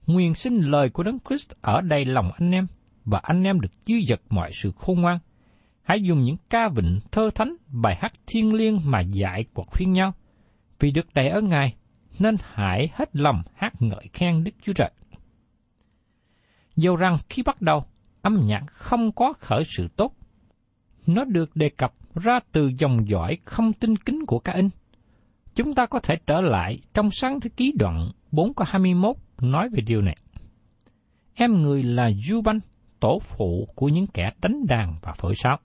Nguyên 0.06 0.34
sinh 0.34 0.60
lời 0.60 0.90
của 0.90 1.02
Đấng 1.02 1.18
Christ 1.28 1.50
ở 1.60 1.80
đầy 1.80 2.04
lòng 2.04 2.32
anh 2.38 2.50
em 2.50 2.66
và 3.04 3.20
anh 3.22 3.42
em 3.42 3.60
được 3.60 3.72
dư 3.86 3.94
dật 4.08 4.20
mọi 4.28 4.50
sự 4.52 4.72
khôn 4.76 5.00
ngoan. 5.00 5.18
Hãy 5.82 6.02
dùng 6.02 6.24
những 6.24 6.36
ca 6.50 6.68
vịnh, 6.68 7.00
thơ 7.12 7.30
thánh, 7.34 7.56
bài 7.68 7.96
hát 8.00 8.12
thiên 8.26 8.54
liêng 8.54 8.80
mà 8.84 9.00
dạy 9.00 9.44
quật 9.54 9.66
phiên 9.72 9.92
nhau. 9.92 10.12
Vì 10.80 10.90
được 10.90 11.06
đầy 11.14 11.28
ở 11.28 11.40
Ngài, 11.40 11.74
nên 12.18 12.36
hãy 12.52 12.88
hết 12.94 13.16
lòng 13.16 13.42
hát 13.54 13.72
ngợi 13.80 14.08
khen 14.12 14.44
Đức 14.44 14.52
Chúa 14.62 14.72
Trời. 14.72 14.90
Dầu 16.76 16.96
rằng 16.96 17.16
khi 17.28 17.42
bắt 17.42 17.62
đầu, 17.62 17.84
âm 18.22 18.40
nhạc 18.46 18.64
không 18.66 19.12
có 19.12 19.32
khởi 19.38 19.62
sự 19.76 19.88
tốt. 19.88 20.16
Nó 21.06 21.24
được 21.24 21.56
đề 21.56 21.70
cập 21.76 21.94
ra 22.14 22.40
từ 22.52 22.70
dòng 22.78 23.08
dõi 23.08 23.38
không 23.44 23.72
tinh 23.72 23.96
kính 23.96 24.26
của 24.26 24.38
ca 24.38 24.52
in. 24.52 24.68
Chúng 25.54 25.74
ta 25.74 25.86
có 25.86 25.98
thể 25.98 26.14
trở 26.26 26.40
lại 26.40 26.78
trong 26.94 27.10
sáng 27.10 27.40
thế 27.40 27.50
ký 27.56 27.72
đoạn 27.78 28.10
4 28.30 28.54
có 28.54 28.64
21 28.68 29.16
nói 29.40 29.68
về 29.72 29.80
điều 29.80 30.02
này. 30.02 30.16
Em 31.34 31.62
người 31.62 31.82
là 31.82 32.10
du 32.28 32.40
banh, 32.40 32.60
tổ 33.00 33.18
phụ 33.18 33.68
của 33.74 33.88
những 33.88 34.06
kẻ 34.06 34.30
đánh 34.42 34.66
đàn 34.68 34.94
và 35.02 35.12
phổi 35.12 35.34
sáo. 35.34 35.58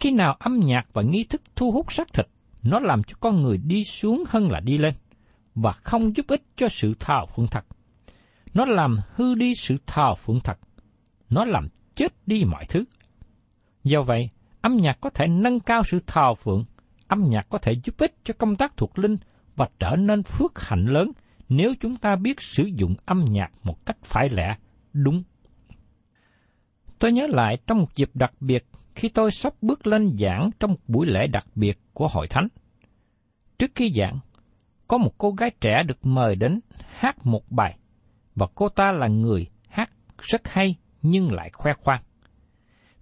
Khi 0.00 0.10
nào 0.10 0.36
âm 0.38 0.60
nhạc 0.64 0.84
và 0.92 1.02
nghi 1.02 1.24
thức 1.24 1.42
thu 1.56 1.72
hút 1.72 1.92
xác 1.92 2.12
thịt, 2.12 2.26
nó 2.64 2.80
làm 2.80 3.02
cho 3.02 3.16
con 3.20 3.42
người 3.42 3.58
đi 3.58 3.84
xuống 3.84 4.24
hơn 4.28 4.50
là 4.50 4.60
đi 4.60 4.78
lên, 4.78 4.94
và 5.54 5.72
không 5.72 6.16
giúp 6.16 6.26
ích 6.28 6.42
cho 6.56 6.68
sự 6.68 6.94
thờ 7.00 7.26
phượng 7.26 7.46
thật. 7.46 7.64
Nó 8.54 8.64
làm 8.64 8.98
hư 9.14 9.34
đi 9.34 9.54
sự 9.54 9.76
thờ 9.86 10.14
phượng 10.14 10.40
thật. 10.40 10.58
Nó 11.30 11.44
làm 11.44 11.68
chết 11.94 12.12
đi 12.26 12.44
mọi 12.44 12.64
thứ. 12.68 12.84
Do 13.84 14.02
vậy, 14.02 14.30
âm 14.60 14.76
nhạc 14.76 15.00
có 15.00 15.10
thể 15.10 15.26
nâng 15.26 15.60
cao 15.60 15.82
sự 15.84 15.98
thờ 16.06 16.34
phượng, 16.34 16.64
âm 17.08 17.22
nhạc 17.30 17.48
có 17.48 17.58
thể 17.58 17.72
giúp 17.84 17.98
ích 17.98 18.14
cho 18.24 18.34
công 18.38 18.56
tác 18.56 18.76
thuộc 18.76 18.98
linh 18.98 19.16
và 19.56 19.66
trở 19.78 19.96
nên 19.96 20.22
phước 20.22 20.60
hạnh 20.60 20.86
lớn 20.86 21.12
nếu 21.48 21.74
chúng 21.80 21.96
ta 21.96 22.16
biết 22.16 22.40
sử 22.40 22.64
dụng 22.64 22.94
âm 23.04 23.24
nhạc 23.28 23.50
một 23.62 23.86
cách 23.86 23.96
phải 24.02 24.28
lẽ, 24.28 24.56
đúng. 24.92 25.22
Tôi 26.98 27.12
nhớ 27.12 27.26
lại 27.30 27.58
trong 27.66 27.78
một 27.78 27.94
dịp 27.94 28.10
đặc 28.14 28.32
biệt 28.40 28.66
khi 28.94 29.08
tôi 29.08 29.30
sắp 29.30 29.54
bước 29.62 29.86
lên 29.86 30.16
giảng 30.18 30.50
trong 30.60 30.70
một 30.70 30.80
buổi 30.88 31.06
lễ 31.06 31.26
đặc 31.26 31.46
biệt 31.54 31.78
của 31.92 32.08
hội 32.08 32.28
thánh. 32.28 32.48
Trước 33.58 33.70
khi 33.74 33.92
giảng, 33.96 34.18
có 34.88 34.98
một 34.98 35.18
cô 35.18 35.30
gái 35.30 35.50
trẻ 35.60 35.82
được 35.86 36.06
mời 36.06 36.36
đến 36.36 36.60
hát 36.88 37.26
một 37.26 37.50
bài, 37.50 37.78
và 38.34 38.46
cô 38.54 38.68
ta 38.68 38.92
là 38.92 39.08
người 39.08 39.46
hát 39.68 39.92
rất 40.18 40.48
hay 40.48 40.76
nhưng 41.02 41.32
lại 41.32 41.50
khoe 41.52 41.72
khoang. 41.74 42.02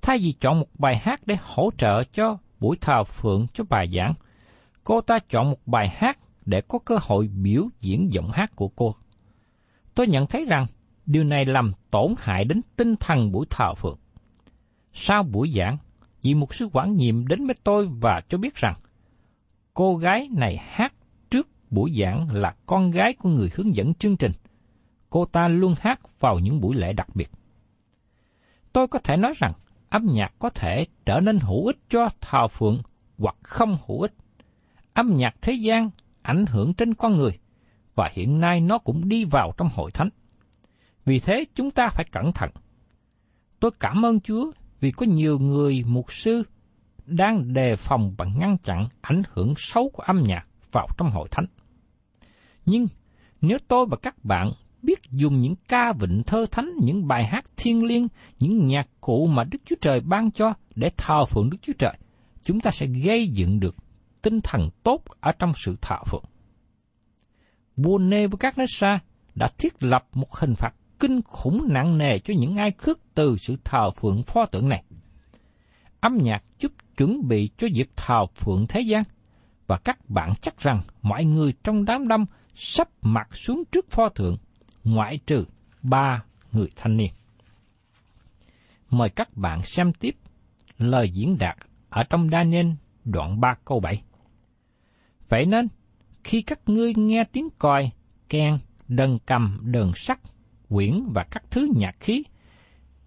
Thay 0.03 0.19
vì 0.19 0.33
chọn 0.41 0.61
một 0.61 0.69
bài 0.79 0.97
hát 0.97 1.21
để 1.27 1.37
hỗ 1.43 1.71
trợ 1.79 2.05
cho 2.05 2.39
buổi 2.61 2.77
thờ 2.81 3.05
phượng 3.05 3.47
cho 3.55 3.65
bài 3.65 3.87
giảng, 3.93 4.15
cô 4.85 5.01
ta 5.01 5.19
chọn 5.29 5.51
một 5.51 5.67
bài 5.67 5.89
hát 5.89 6.19
để 6.47 6.61
có 6.61 6.79
cơ 6.79 6.99
hội 7.03 7.29
biểu 7.29 7.69
diễn 7.81 8.13
giọng 8.13 8.31
hát 8.33 8.57
của 8.57 8.69
cô. 8.69 8.95
Tôi 9.95 10.07
nhận 10.07 10.27
thấy 10.27 10.45
rằng 10.49 10.67
điều 11.07 11.25
này 11.25 11.45
làm 11.45 11.73
tổn 11.91 12.15
hại 12.19 12.45
đến 12.45 12.61
tinh 12.77 12.97
thần 12.97 13.33
buổi 13.33 13.47
thờ 13.51 13.75
phượng. 13.75 13.99
Sau 14.95 15.23
buổi 15.23 15.53
giảng, 15.57 15.79
vị 16.23 16.35
một 16.35 16.55
sư 16.55 16.69
quản 16.73 16.97
nhiệm 16.97 17.27
đến 17.27 17.47
với 17.47 17.57
tôi 17.65 17.89
và 18.01 18.21
cho 18.29 18.39
biết 18.39 18.55
rằng 18.55 18.75
cô 19.75 19.97
gái 19.97 20.29
này 20.33 20.57
hát 20.57 20.95
trước 21.31 21.49
buổi 21.71 21.95
giảng 22.01 22.27
là 22.33 22.55
con 22.67 22.91
gái 22.91 23.15
của 23.15 23.29
người 23.29 23.51
hướng 23.55 23.75
dẫn 23.75 23.95
chương 23.95 24.17
trình. 24.17 24.33
Cô 25.11 25.25
ta 25.25 25.49
luôn 25.49 25.75
hát 25.81 26.21
vào 26.21 26.39
những 26.39 26.61
buổi 26.61 26.77
lễ 26.77 26.93
đặc 26.93 27.09
biệt. 27.15 27.31
Tôi 28.73 28.89
có 28.89 28.99
thể 28.99 29.17
nói 29.17 29.33
rằng 29.37 29.53
âm 29.89 30.07
nhạc 30.07 30.33
có 30.39 30.49
thể 30.49 30.87
trở 31.07 31.21
nên 31.21 31.39
hữu 31.39 31.67
ích 31.67 31.79
cho 31.89 32.09
thờ 32.21 32.49
phượng 32.49 32.83
hoặc 33.19 33.37
không 33.43 33.79
hữu 33.87 34.01
ích. 34.01 34.15
Âm 34.93 35.17
nhạc 35.17 35.35
thế 35.43 35.53
gian 35.53 35.91
ảnh 36.23 36.47
hưởng 36.47 36.75
trên 36.75 36.95
con 36.95 37.17
người, 37.17 37.39
và 37.95 38.11
hiện 38.13 38.41
nay 38.41 38.61
nó 38.61 38.79
cũng 38.79 39.09
đi 39.09 39.25
vào 39.25 39.53
trong 39.57 39.69
hội 39.75 39.91
thánh. 39.91 40.09
Vì 41.05 41.21
thế 41.21 41.45
chúng 41.55 41.71
ta 41.71 41.89
phải 41.89 42.05
cẩn 42.13 42.33
thận. 42.33 42.51
Tôi 43.61 43.71
cảm 43.81 44.07
ơn 44.07 44.21
Chúa 44.21 44.53
vì 44.83 44.91
có 44.91 45.07
nhiều 45.07 45.39
người 45.39 45.85
mục 45.87 46.13
sư 46.13 46.43
đang 47.07 47.53
đề 47.53 47.77
phòng 47.77 48.15
và 48.19 48.25
ngăn 48.37 48.57
chặn 48.63 48.89
ảnh 49.01 49.23
hưởng 49.33 49.55
xấu 49.57 49.91
của 49.93 50.03
âm 50.03 50.23
nhạc 50.23 50.47
vào 50.73 50.89
trong 50.99 51.11
hội 51.11 51.29
thánh. 51.31 51.47
Nhưng 52.67 52.87
nếu 53.41 53.59
tôi 53.69 53.87
và 53.91 53.97
các 54.03 54.25
bạn 54.25 54.53
biết 54.83 54.99
dùng 55.11 55.41
những 55.41 55.55
ca 55.69 55.93
vịnh 55.93 56.23
thơ 56.27 56.47
thánh, 56.51 56.71
những 56.83 57.07
bài 57.07 57.25
hát 57.25 57.45
thiên 57.57 57.85
liêng, 57.85 58.09
những 58.41 58.63
nhạc 58.63 58.89
cụ 59.01 59.27
mà 59.27 59.45
Đức 59.45 59.59
Chúa 59.65 59.77
Trời 59.81 60.01
ban 60.01 60.31
cho 60.31 60.55
để 60.75 60.89
thờ 60.97 61.25
phượng 61.25 61.51
Đức 61.51 61.59
Chúa 61.63 61.73
Trời, 61.79 61.99
chúng 62.45 62.61
ta 62.61 62.71
sẽ 62.71 62.87
gây 62.87 63.29
dựng 63.29 63.61
được 63.61 63.77
tinh 64.23 64.41
thần 64.41 64.69
tốt 64.83 65.03
ở 65.21 65.33
trong 65.39 65.53
sự 65.57 65.77
thờ 65.81 65.97
phượng. 66.07 66.25
Vua 67.77 67.99
Nebuchadnezzar 67.99 68.99
đã 69.35 69.49
thiết 69.59 69.83
lập 69.83 70.05
một 70.13 70.35
hình 70.37 70.55
phạt 70.55 70.75
kinh 71.03 71.23
khủng 71.23 71.67
nặng 71.69 71.99
nề 71.99 72.19
cho 72.19 72.35
những 72.39 72.57
ai 72.57 72.73
khước 72.73 73.01
từ 73.15 73.37
sự 73.37 73.57
thờ 73.65 73.91
phượng 73.91 74.23
pho 74.23 74.47
tượng 74.47 74.69
này. 74.69 74.85
Âm 76.01 76.19
nhạc 76.23 76.45
giúp 76.59 76.73
chuẩn 76.97 77.29
bị 77.29 77.51
cho 77.59 77.69
việc 77.75 77.91
thờ 77.97 78.27
phượng 78.35 78.67
thế 78.69 78.81
gian, 78.81 79.03
và 79.67 79.79
các 79.79 80.11
bạn 80.11 80.33
chắc 80.41 80.59
rằng 80.59 80.81
mọi 81.03 81.25
người 81.25 81.55
trong 81.65 81.85
đám 81.85 82.09
đông 82.09 82.27
sắp 82.55 82.89
mặt 83.03 83.29
xuống 83.37 83.63
trước 83.73 83.91
pho 83.91 84.09
tượng, 84.09 84.37
ngoại 84.85 85.19
trừ 85.27 85.45
ba 85.83 86.25
người 86.53 86.69
thanh 86.77 86.97
niên. 86.97 87.11
Mời 88.91 89.09
các 89.09 89.37
bạn 89.37 89.63
xem 89.63 89.93
tiếp 89.93 90.17
lời 90.79 91.11
diễn 91.11 91.39
đạt 91.39 91.57
ở 91.91 92.03
trong 92.03 92.29
Daniel 92.33 92.67
đoạn 93.05 93.41
3 93.41 93.55
câu 93.65 93.81
7. 93.81 94.03
Vậy 95.29 95.47
nên, 95.47 95.69
khi 96.25 96.43
các 96.43 96.61
ngươi 96.67 96.95
nghe 96.97 97.25
tiếng 97.25 97.49
còi, 97.59 97.91
kèn, 98.29 98.59
đần 98.89 99.19
cầm, 99.27 99.59
đờn 99.63 99.93
sắt, 99.95 100.19
quyển 100.73 101.05
và 101.15 101.25
các 101.31 101.43
thứ 101.51 101.69
nhạc 101.77 101.97
khí, 102.01 102.25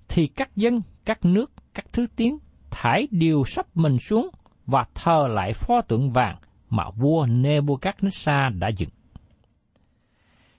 thì 0.08 0.28
các 0.28 0.56
dân, 0.56 0.82
các 1.06 1.26
nước, 1.26 1.52
các 1.74 1.86
thứ 1.94 2.08
tiếng 2.16 2.38
thải 2.72 3.08
đều 3.12 3.44
sắp 3.46 3.78
mình 3.78 3.98
xuống 4.00 4.30
và 4.66 4.86
thờ 4.94 5.28
lại 5.30 5.54
pho 5.54 5.82
tượng 5.82 6.12
vàng 6.12 6.38
mà 6.70 6.90
vua 6.90 7.26
Nebuchadnezzar 7.26 8.60
đã 8.60 8.68
dựng. 8.68 8.90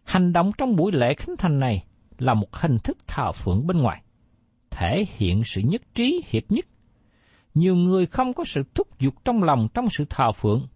Hành 0.05 0.33
động 0.33 0.51
trong 0.59 0.77
buổi 0.77 0.93
lễ 0.93 1.15
khánh 1.15 1.37
thành 1.37 1.61
này 1.61 1.85
là 2.19 2.35
một 2.35 2.57
hình 2.57 2.79
thức 2.79 2.99
thờ 3.07 3.33
phượng 3.33 3.67
bên 3.67 3.79
ngoài, 3.79 4.03
thể 4.71 5.05
hiện 5.17 5.43
sự 5.45 5.61
nhất 5.65 5.83
trí 5.95 6.23
hiệp 6.27 6.43
nhất. 6.49 6.65
Nhiều 7.55 7.77
người 7.77 8.07
không 8.07 8.35
có 8.35 8.45
sự 8.45 8.63
thúc 8.75 8.99
giục 8.99 9.15
trong 9.25 9.43
lòng 9.43 9.69
trong 9.75 9.87
sự 9.91 10.05
thờ 10.11 10.33
phượng, 10.33 10.67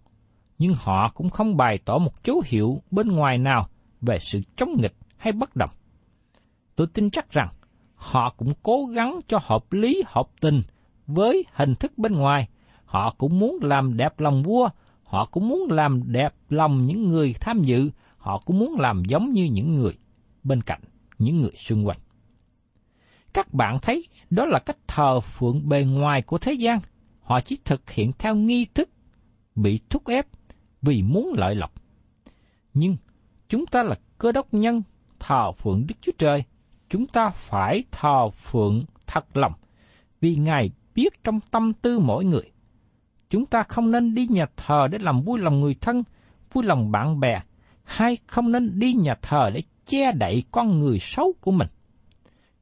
nhưng 0.59 0.73
họ 0.75 1.09
cũng 1.15 1.31
không 1.31 1.57
bày 1.57 1.79
tỏ 1.85 1.99
một 1.99 2.25
dấu 2.25 2.43
hiệu 2.47 2.83
bên 2.91 3.09
ngoài 3.09 3.39
nào 3.39 3.69
về 4.01 4.19
sự 4.21 4.41
chống 4.57 4.71
nghịch 4.79 4.95
hay 5.17 5.33
bất 5.33 5.57
đồng. 5.57 5.71
Tôi 6.77 6.87
tin 6.87 7.11
chắc 7.11 7.31
rằng 7.31 7.49
họ 7.95 8.35
cũng 8.37 8.53
cố 8.63 8.87
gắng 8.87 9.21
cho 9.29 9.39
hợp 9.43 9.73
lý 9.73 10.03
hợp 10.07 10.29
tình 10.41 10.63
với 11.07 11.45
hình 11.53 11.75
thức 11.75 11.99
bên 11.99 12.15
ngoài. 12.15 12.49
Họ 12.85 13.15
cũng 13.19 13.39
muốn 13.39 13.59
làm 13.63 13.97
đẹp 13.97 14.21
lòng 14.21 14.43
vua, 14.43 14.69
họ 15.03 15.27
cũng 15.27 15.49
muốn 15.49 15.71
làm 15.71 16.13
đẹp 16.13 16.35
lòng 16.49 16.87
những 16.87 17.09
người 17.09 17.35
tham 17.41 17.63
dự, 17.63 17.91
họ 18.17 18.39
cũng 18.39 18.59
muốn 18.59 18.81
làm 18.81 19.03
giống 19.05 19.33
như 19.33 19.45
những 19.45 19.75
người 19.75 19.99
bên 20.43 20.63
cạnh, 20.63 20.81
những 21.19 21.41
người 21.41 21.53
xung 21.55 21.87
quanh. 21.87 21.99
Các 23.33 23.55
bạn 23.55 23.79
thấy 23.83 24.09
đó 24.31 24.47
là 24.47 24.59
cách 24.59 24.77
thờ 24.87 25.21
phượng 25.21 25.69
bề 25.69 25.85
ngoài 25.85 26.23
của 26.23 26.39
thế 26.39 26.53
gian. 26.53 26.79
Họ 27.21 27.41
chỉ 27.41 27.59
thực 27.65 27.91
hiện 27.91 28.13
theo 28.19 28.35
nghi 28.35 28.67
thức, 28.75 28.89
bị 29.55 29.81
thúc 29.91 30.07
ép 30.07 30.27
vì 30.83 31.03
muốn 31.03 31.33
lợi 31.37 31.55
lộc. 31.55 31.73
Nhưng 32.75 32.97
chúng 33.49 33.67
ta 33.67 33.83
là 33.83 33.95
cơ 34.19 34.33
đốc 34.33 34.55
nhân 34.55 34.83
thờ 35.19 35.53
phượng 35.53 35.87
Đức 35.87 35.95
Chúa 36.01 36.13
Trời, 36.19 36.45
chúng 36.91 37.07
ta 37.07 37.31
phải 37.31 37.85
thờ 37.91 38.31
phượng 38.31 38.85
thật 39.07 39.37
lòng, 39.37 39.53
vì 40.21 40.37
Ngài 40.37 40.71
biết 40.95 41.25
trong 41.25 41.41
tâm 41.51 41.73
tư 41.73 41.99
mỗi 41.99 42.25
người. 42.25 42.51
Chúng 43.31 43.47
ta 43.47 43.63
không 43.63 43.91
nên 43.91 44.15
đi 44.15 44.27
nhà 44.27 44.47
thờ 44.57 44.89
để 44.91 44.99
làm 44.99 45.23
vui 45.23 45.41
lòng 45.41 45.61
người 45.61 45.75
thân, 45.75 46.03
vui 46.53 46.65
lòng 46.65 46.91
bạn 46.91 47.21
bè, 47.21 47.41
hay 47.85 48.19
không 48.27 48.53
nên 48.53 48.79
đi 48.79 48.93
nhà 48.93 49.15
thờ 49.23 49.51
để 49.55 49.63
che 49.87 50.13
đậy 50.13 50.43
con 50.51 50.81
người 50.81 50.99
xấu 50.99 51.33
của 51.41 51.51
mình. 51.51 51.69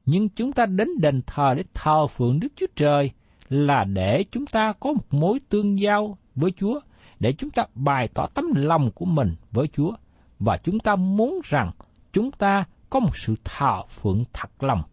Nhưng 0.05 0.29
chúng 0.29 0.51
ta 0.51 0.65
đến 0.65 0.87
đền 0.99 1.21
thờ 1.27 1.53
để 1.57 1.63
thờ 1.73 2.07
phượng 2.07 2.39
Đức 2.39 2.47
Chúa 2.55 2.67
Trời 2.75 3.11
là 3.49 3.83
để 3.83 4.25
chúng 4.31 4.45
ta 4.45 4.73
có 4.79 4.93
một 4.93 5.13
mối 5.13 5.39
tương 5.49 5.79
giao 5.79 6.17
với 6.35 6.51
Chúa, 6.51 6.79
để 7.19 7.33
chúng 7.33 7.49
ta 7.49 7.63
bày 7.75 8.07
tỏ 8.07 8.27
tấm 8.33 8.45
lòng 8.55 8.91
của 8.91 9.05
mình 9.05 9.35
với 9.51 9.67
Chúa, 9.67 9.91
và 10.39 10.57
chúng 10.57 10.79
ta 10.79 10.95
muốn 10.95 11.39
rằng 11.43 11.71
chúng 12.13 12.31
ta 12.31 12.65
có 12.89 12.99
một 12.99 13.17
sự 13.17 13.35
thờ 13.43 13.83
phượng 13.89 14.23
thật 14.33 14.63
lòng 14.63 14.83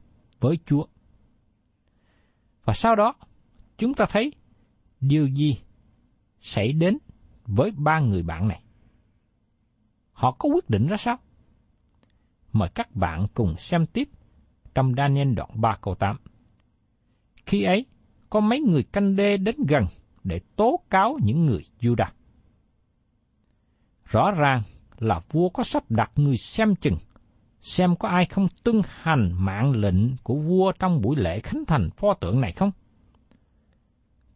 với 0.40 0.58
Chúa. 0.66 0.86
Và 2.64 2.72
sau 2.72 2.96
đó, 2.96 3.14
chúng 3.78 3.94
ta 3.94 4.04
thấy 4.08 4.32
điều 5.00 5.26
gì 5.26 5.60
xảy 6.40 6.72
đến 6.72 6.98
với 7.44 7.70
ba 7.76 8.00
người 8.00 8.22
bạn 8.22 8.48
này. 8.48 8.62
Họ 10.12 10.32
có 10.38 10.48
quyết 10.48 10.70
định 10.70 10.86
ra 10.86 10.96
sao? 10.96 11.16
Mời 12.52 12.68
các 12.74 12.96
bạn 12.96 13.26
cùng 13.34 13.56
xem 13.56 13.86
tiếp 13.86 14.08
trong 14.74 14.94
Daniel 14.96 15.32
đoạn 15.32 15.50
3 15.54 15.78
câu 15.82 15.94
8. 15.94 16.16
Khi 17.46 17.62
ấy, 17.62 17.86
có 18.30 18.40
mấy 18.40 18.60
người 18.60 18.82
canh 18.82 19.16
đê 19.16 19.36
đến 19.36 19.56
gần 19.68 19.84
để 20.24 20.40
tố 20.56 20.80
cáo 20.90 21.18
những 21.22 21.46
người 21.46 21.64
Judah. 21.80 22.10
Rõ 24.04 24.30
ràng 24.30 24.62
là 24.98 25.20
vua 25.30 25.48
có 25.48 25.64
sắp 25.64 25.90
đặt 25.90 26.10
người 26.16 26.36
xem 26.36 26.76
chừng, 26.76 26.96
xem 27.66 27.96
có 27.96 28.08
ai 28.08 28.24
không 28.26 28.48
tuân 28.64 28.82
hành 29.02 29.30
mạng 29.38 29.72
lệnh 29.72 30.16
của 30.22 30.34
vua 30.34 30.72
trong 30.72 31.00
buổi 31.00 31.16
lễ 31.16 31.40
khánh 31.40 31.64
thành 31.66 31.90
pho 31.90 32.14
tượng 32.14 32.40
này 32.40 32.52
không? 32.52 32.70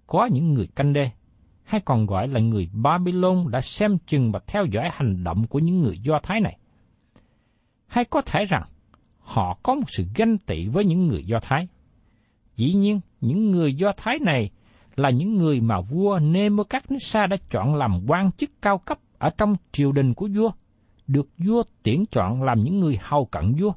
Có 0.07 0.25
những 0.25 0.55
người 0.55 0.69
canh 0.77 0.93
đê, 0.93 1.11
hay 1.64 1.81
còn 1.81 2.07
gọi 2.07 2.29
là 2.29 2.40
người 2.40 2.71
Babylon 2.73 3.51
đã 3.51 3.61
xem 3.61 3.99
chừng 4.07 4.33
và 4.33 4.40
theo 4.47 4.64
dõi 4.64 4.90
hành 4.93 5.25
động 5.25 5.47
của 5.47 5.59
những 5.59 5.81
người 5.81 5.99
Do 5.99 6.21
Thái 6.23 6.40
này. 6.40 6.59
Hay 7.87 8.05
có 8.05 8.21
thể 8.21 8.45
rằng 8.45 8.62
họ 9.19 9.59
có 9.62 9.75
một 9.75 9.87
sự 9.87 10.05
ganh 10.14 10.38
tị 10.38 10.69
với 10.69 10.85
những 10.85 11.07
người 11.07 11.25
Do 11.25 11.38
Thái. 11.43 11.69
Dĩ 12.57 12.75
nhiên, 12.75 13.01
những 13.21 13.51
người 13.51 13.75
Do 13.75 13.93
Thái 13.97 14.19
này 14.19 14.51
là 14.97 15.11
những 15.11 15.35
người 15.35 15.61
mà 15.61 15.81
vua 15.81 16.19
Nebuchadnezzar 16.19 17.29
đã 17.29 17.37
chọn 17.51 17.75
làm 17.75 18.01
quan 18.07 18.33
chức 18.33 18.51
cao 18.62 18.79
cấp 18.79 18.99
ở 19.19 19.31
trong 19.38 19.55
triều 19.73 19.93
đình 19.93 20.14
của 20.14 20.29
vua, 20.35 20.51
được 21.12 21.29
vua 21.38 21.62
tuyển 21.83 22.05
chọn 22.11 22.42
làm 22.42 22.62
những 22.64 22.81
người 22.81 22.99
hầu 23.01 23.25
cận 23.25 23.55
vua. 23.61 23.73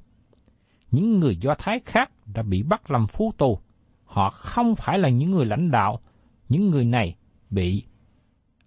Những 0.91 1.19
người 1.19 1.35
Do 1.35 1.55
Thái 1.59 1.79
khác 1.85 2.11
đã 2.35 2.43
bị 2.43 2.63
bắt 2.63 2.91
làm 2.91 3.07
phú 3.07 3.31
tù. 3.37 3.59
Họ 4.05 4.29
không 4.29 4.75
phải 4.75 4.99
là 4.99 5.09
những 5.09 5.31
người 5.31 5.45
lãnh 5.45 5.71
đạo, 5.71 5.99
những 6.49 6.69
người 6.69 6.85
này 6.85 7.15
bị 7.49 7.83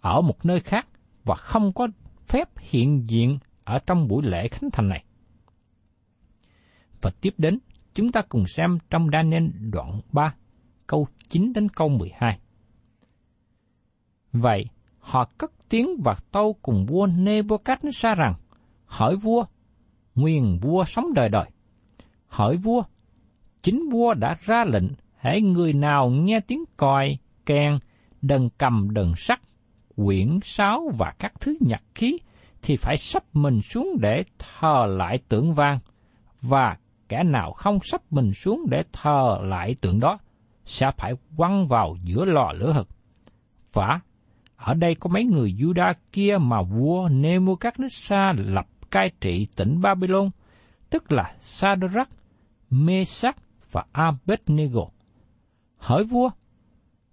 ở 0.00 0.20
một 0.20 0.46
nơi 0.46 0.60
khác 0.60 0.86
và 1.24 1.34
không 1.34 1.72
có 1.72 1.88
phép 2.26 2.48
hiện 2.58 3.10
diện 3.10 3.38
ở 3.64 3.78
trong 3.86 4.08
buổi 4.08 4.22
lễ 4.26 4.48
khánh 4.48 4.70
thành 4.70 4.88
này. 4.88 5.04
Và 7.02 7.10
tiếp 7.20 7.34
đến, 7.38 7.58
chúng 7.94 8.12
ta 8.12 8.22
cùng 8.28 8.46
xem 8.46 8.78
trong 8.90 9.08
Daniel 9.12 9.46
đoạn 9.72 10.00
3, 10.12 10.34
câu 10.86 11.06
9 11.28 11.52
đến 11.52 11.68
câu 11.68 11.88
12. 11.88 12.38
Vậy, 14.32 14.64
họ 14.98 15.24
cất 15.38 15.50
tiếng 15.68 15.88
và 16.04 16.16
tâu 16.32 16.56
cùng 16.62 16.86
vua 16.86 17.06
Nebuchadnezzar 17.06 18.14
rằng, 18.14 18.34
hỏi 18.86 19.16
vua, 19.16 19.44
nguyên 20.14 20.58
vua 20.62 20.84
sống 20.84 21.14
đời 21.14 21.28
đời. 21.28 21.50
Hỏi 22.26 22.56
vua, 22.56 22.82
chính 23.62 23.88
vua 23.90 24.14
đã 24.14 24.36
ra 24.40 24.64
lệnh, 24.64 24.88
hãy 25.16 25.42
người 25.42 25.72
nào 25.72 26.10
nghe 26.10 26.40
tiếng 26.40 26.64
còi, 26.76 27.18
kèn, 27.46 27.78
đần 28.22 28.48
cầm 28.58 28.90
đần 28.90 29.12
sắt, 29.16 29.40
quyển 29.96 30.38
sáo 30.42 30.90
và 30.98 31.12
các 31.18 31.32
thứ 31.40 31.56
nhạc 31.60 31.82
khí 31.94 32.18
thì 32.62 32.76
phải 32.76 32.96
sắp 32.96 33.24
mình 33.32 33.62
xuống 33.62 33.96
để 34.00 34.24
thờ 34.38 34.86
lại 34.88 35.18
tượng 35.28 35.54
vang, 35.54 35.78
và 36.42 36.76
kẻ 37.08 37.22
nào 37.22 37.52
không 37.52 37.78
sắp 37.82 38.00
mình 38.10 38.32
xuống 38.34 38.66
để 38.70 38.82
thờ 38.92 39.38
lại 39.42 39.74
tượng 39.80 40.00
đó, 40.00 40.18
sẽ 40.64 40.90
phải 40.98 41.12
quăng 41.36 41.68
vào 41.68 41.96
giữa 42.04 42.24
lò 42.24 42.52
lửa 42.52 42.72
hực. 42.72 42.88
vả, 43.72 44.00
ở 44.56 44.74
đây 44.74 44.94
có 44.94 45.10
mấy 45.10 45.24
người 45.24 45.54
Juda 45.58 45.94
kia 46.12 46.36
mà 46.40 46.62
vua 46.62 47.08
Nebuchadnezzar 47.08 48.34
lập 48.36 48.66
cai 48.96 49.10
trị 49.20 49.46
tỉnh 49.56 49.80
Babylon, 49.80 50.30
tức 50.90 51.12
là 51.12 51.36
Sadrach, 51.40 52.10
Mesach 52.70 53.36
và 53.72 53.84
Abednego. 53.92 54.88
Hỏi 55.76 56.04
vua, 56.04 56.30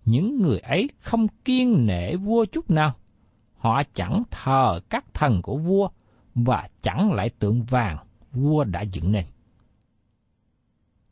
những 0.06 0.42
người 0.42 0.60
ấy 0.60 0.90
không 1.00 1.28
kiên 1.46 1.86
nể 1.86 2.16
vua 2.16 2.46
chút 2.46 2.70
nào. 2.70 2.96
Họ 3.58 3.84
chẳng 3.94 4.24
thờ 4.32 4.80
các 4.90 5.14
thần 5.14 5.42
của 5.42 5.58
vua 5.58 5.90
và 6.36 6.70
chẳng 6.82 7.12
lại 7.12 7.30
tượng 7.30 7.64
vàng 7.64 7.98
vua 8.32 8.64
đã 8.64 8.82
dựng 8.82 9.12
nên. 9.12 9.26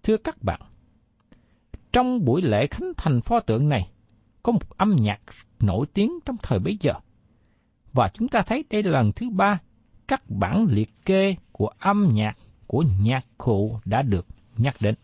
Thưa 0.04 0.18
các 0.18 0.44
bạn, 0.44 0.62
trong 1.94 2.26
buổi 2.26 2.42
lễ 2.42 2.68
khánh 2.68 2.92
thành 2.98 3.22
pho 3.22 3.40
tượng 3.40 3.70
này, 3.70 3.92
có 4.44 4.52
một 4.52 4.78
âm 4.78 4.96
nhạc 5.00 5.22
nổi 5.60 5.86
tiếng 5.94 6.20
trong 6.26 6.36
thời 6.44 6.60
bấy 6.60 6.78
giờ. 6.82 6.94
Và 7.94 8.10
chúng 8.14 8.28
ta 8.28 8.42
thấy 8.42 8.64
đây 8.70 8.84
là 8.84 8.92
lần 8.92 9.12
thứ 9.12 9.30
ba 9.30 9.60
các 10.12 10.30
bản 10.30 10.68
liệt 10.70 11.06
kê 11.06 11.36
của 11.52 11.68
âm 11.80 12.10
nhạc 12.14 12.38
của 12.68 12.84
nhạc 13.04 13.26
cụ 13.38 13.80
đã 13.86 14.02
được 14.02 14.28
nhắc 14.58 14.76
đến. 14.80 14.96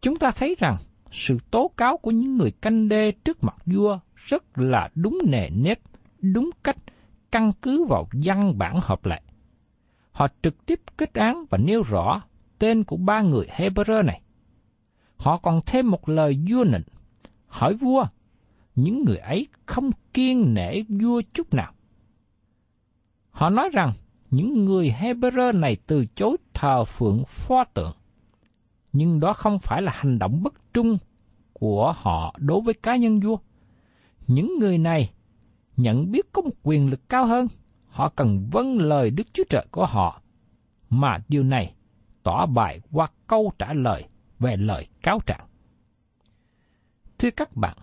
Chúng 0.00 0.16
ta 0.16 0.30
thấy 0.30 0.56
rằng 0.58 0.76
sự 1.10 1.38
tố 1.50 1.70
cáo 1.76 1.96
của 1.96 2.10
những 2.10 2.36
người 2.36 2.50
canh 2.50 2.88
đê 2.88 3.12
trước 3.12 3.44
mặt 3.44 3.56
vua 3.66 3.98
rất 4.16 4.58
là 4.58 4.88
đúng 4.94 5.18
nề 5.24 5.50
nếp, 5.50 5.80
đúng 6.20 6.50
cách, 6.64 6.76
căn 7.32 7.52
cứ 7.62 7.84
vào 7.84 8.08
văn 8.12 8.58
bản 8.58 8.78
hợp 8.82 9.06
lệ. 9.06 9.20
Họ 10.12 10.28
trực 10.42 10.66
tiếp 10.66 10.80
kết 10.96 11.14
án 11.14 11.44
và 11.50 11.58
nêu 11.58 11.82
rõ 11.82 12.22
tên 12.58 12.84
của 12.84 12.96
ba 12.96 13.22
người 13.22 13.46
Hebrew 13.46 14.04
này. 14.04 14.20
Họ 15.16 15.36
còn 15.36 15.60
thêm 15.66 15.90
một 15.90 16.08
lời 16.08 16.38
vua 16.50 16.64
nịnh, 16.64 16.84
hỏi 17.46 17.74
vua, 17.74 18.06
những 18.74 19.04
người 19.04 19.18
ấy 19.18 19.46
không 19.66 19.90
kiên 20.14 20.54
nể 20.54 20.82
vua 20.88 21.22
chút 21.34 21.54
nào. 21.54 21.72
Họ 23.38 23.50
nói 23.50 23.70
rằng 23.72 23.92
những 24.30 24.64
người 24.64 24.94
Hebrew 25.00 25.60
này 25.60 25.76
từ 25.86 26.04
chối 26.14 26.36
thờ 26.54 26.84
phượng 26.84 27.24
pho 27.24 27.64
tượng. 27.64 27.92
Nhưng 28.92 29.20
đó 29.20 29.32
không 29.32 29.58
phải 29.58 29.82
là 29.82 29.92
hành 29.94 30.18
động 30.18 30.42
bất 30.42 30.54
trung 30.74 30.98
của 31.52 31.94
họ 31.96 32.34
đối 32.38 32.60
với 32.60 32.74
cá 32.74 32.96
nhân 32.96 33.20
vua. 33.20 33.36
Những 34.26 34.58
người 34.58 34.78
này 34.78 35.10
nhận 35.76 36.12
biết 36.12 36.32
có 36.32 36.42
một 36.42 36.50
quyền 36.62 36.90
lực 36.90 37.08
cao 37.08 37.26
hơn, 37.26 37.48
họ 37.88 38.08
cần 38.08 38.48
vâng 38.50 38.78
lời 38.78 39.10
Đức 39.10 39.26
Chúa 39.32 39.44
Trời 39.48 39.66
của 39.70 39.86
họ, 39.86 40.22
mà 40.90 41.18
điều 41.28 41.42
này 41.42 41.74
tỏ 42.22 42.46
bài 42.46 42.80
qua 42.92 43.08
câu 43.26 43.52
trả 43.58 43.72
lời 43.72 44.04
về 44.38 44.56
lời 44.56 44.86
cáo 45.02 45.18
trạng. 45.26 45.46
Thưa 47.18 47.30
các 47.30 47.56
bạn, 47.56 47.76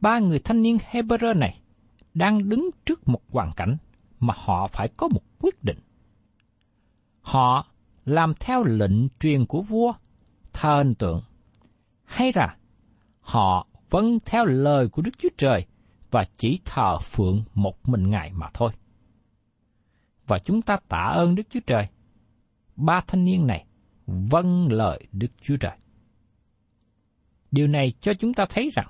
ba 0.00 0.18
người 0.18 0.38
thanh 0.38 0.62
niên 0.62 0.78
Hebrew 0.90 1.38
này 1.38 1.60
đang 2.14 2.48
đứng 2.48 2.70
trước 2.84 3.08
một 3.08 3.20
hoàn 3.32 3.52
cảnh 3.56 3.76
mà 4.20 4.34
họ 4.36 4.66
phải 4.66 4.88
có 4.96 5.08
một 5.08 5.22
quyết 5.38 5.64
định. 5.64 5.78
Họ 7.20 7.66
làm 8.04 8.34
theo 8.40 8.64
lệnh 8.64 9.08
truyền 9.20 9.46
của 9.46 9.62
vua, 9.62 9.92
thờ 10.52 10.76
hình 10.76 10.94
tượng, 10.94 11.22
hay 12.04 12.32
là 12.34 12.56
họ 13.20 13.66
vâng 13.90 14.18
theo 14.26 14.44
lời 14.44 14.88
của 14.88 15.02
Đức 15.02 15.18
Chúa 15.18 15.28
Trời 15.38 15.66
và 16.10 16.24
chỉ 16.36 16.60
thờ 16.64 16.98
phượng 16.98 17.42
một 17.54 17.88
mình 17.88 18.10
Ngài 18.10 18.32
mà 18.32 18.50
thôi. 18.54 18.72
Và 20.26 20.38
chúng 20.38 20.62
ta 20.62 20.76
tạ 20.88 21.12
ơn 21.14 21.34
Đức 21.34 21.42
Chúa 21.50 21.60
Trời. 21.66 21.88
Ba 22.76 23.00
thanh 23.06 23.24
niên 23.24 23.46
này 23.46 23.66
vâng 24.06 24.72
lời 24.72 25.06
Đức 25.12 25.30
Chúa 25.42 25.56
Trời. 25.56 25.76
Điều 27.50 27.68
này 27.68 27.92
cho 28.00 28.14
chúng 28.14 28.34
ta 28.34 28.46
thấy 28.50 28.70
rằng, 28.72 28.88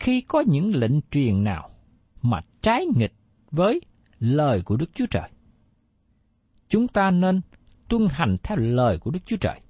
khi 0.00 0.20
có 0.20 0.42
những 0.46 0.74
lệnh 0.74 1.00
truyền 1.10 1.44
nào 1.44 1.70
mà 2.22 2.40
trái 2.62 2.86
nghịch 2.96 3.14
với 3.50 3.80
lời 4.18 4.62
của 4.62 4.76
Đức 4.76 4.90
Chúa 4.94 5.06
Trời, 5.10 5.30
chúng 6.68 6.88
ta 6.88 7.10
nên 7.10 7.40
tuân 7.88 8.06
hành 8.10 8.36
theo 8.42 8.58
lời 8.58 8.98
của 8.98 9.10
Đức 9.10 9.20
Chúa 9.26 9.36
Trời 9.36 9.60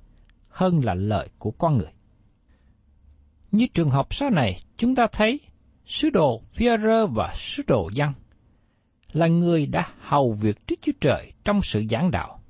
hơn 0.48 0.84
là 0.84 0.94
lời 0.94 1.28
của 1.38 1.50
con 1.50 1.78
người. 1.78 1.92
Như 3.52 3.66
trường 3.74 3.90
hợp 3.90 4.14
sau 4.14 4.30
này, 4.30 4.60
chúng 4.76 4.94
ta 4.94 5.06
thấy 5.12 5.40
sứ 5.84 6.10
đồ 6.10 6.42
Führer 6.54 7.06
và 7.06 7.32
sứ 7.34 7.62
đồ 7.66 7.90
Giăng 7.94 8.12
là 9.12 9.26
người 9.26 9.66
đã 9.66 9.88
hầu 10.00 10.32
việc 10.32 10.56
Đức 10.68 10.76
Chúa 10.82 10.92
Trời 11.00 11.32
trong 11.44 11.60
sự 11.62 11.84
giảng 11.90 12.10
đạo, 12.10 12.40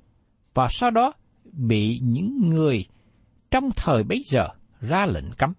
và 0.53 0.67
sau 0.69 0.91
đó 0.91 1.13
bị 1.43 1.99
những 2.03 2.49
người 2.49 2.85
trong 3.51 3.69
thời 3.75 4.03
bấy 4.03 4.23
giờ 4.25 4.47
ra 4.81 5.05
lệnh 5.05 5.31
cấm. 5.37 5.53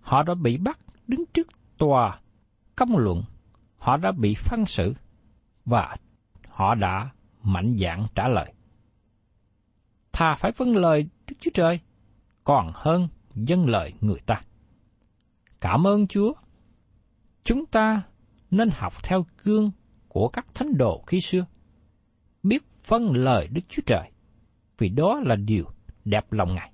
Họ 0.00 0.22
đã 0.22 0.34
bị 0.34 0.56
bắt 0.56 0.78
đứng 1.06 1.24
trước 1.34 1.48
tòa 1.78 2.20
công 2.76 2.96
luận, 2.96 3.22
họ 3.84 3.96
đã 3.96 4.12
bị 4.12 4.34
phân 4.34 4.66
xử, 4.66 4.94
và 5.64 5.96
họ 6.48 6.74
đã 6.74 7.10
mạnh 7.42 7.76
dạn 7.78 8.06
trả 8.14 8.28
lời. 8.28 8.54
Thà 10.12 10.34
phải 10.34 10.52
vâng 10.56 10.76
lời 10.76 11.08
Đức 11.26 11.36
Chúa 11.40 11.50
Trời, 11.54 11.80
còn 12.44 12.70
hơn 12.74 13.08
dân 13.34 13.66
lời 13.66 13.92
người 14.00 14.20
ta. 14.26 14.42
Cảm 15.60 15.86
ơn 15.86 16.06
Chúa. 16.06 16.32
Chúng 17.44 17.66
ta 17.66 18.02
nên 18.50 18.68
học 18.72 18.92
theo 19.02 19.24
gương 19.42 19.70
của 20.08 20.28
các 20.28 20.46
thánh 20.54 20.76
đồ 20.78 21.04
khi 21.06 21.20
xưa, 21.20 21.46
biết 22.42 22.62
phân 22.84 23.12
lời 23.12 23.48
Đức 23.48 23.62
Chúa 23.68 23.82
Trời, 23.86 24.10
vì 24.78 24.88
đó 24.88 25.20
là 25.24 25.36
điều 25.36 25.64
đẹp 26.04 26.32
lòng 26.32 26.54
Ngài. 26.54 26.72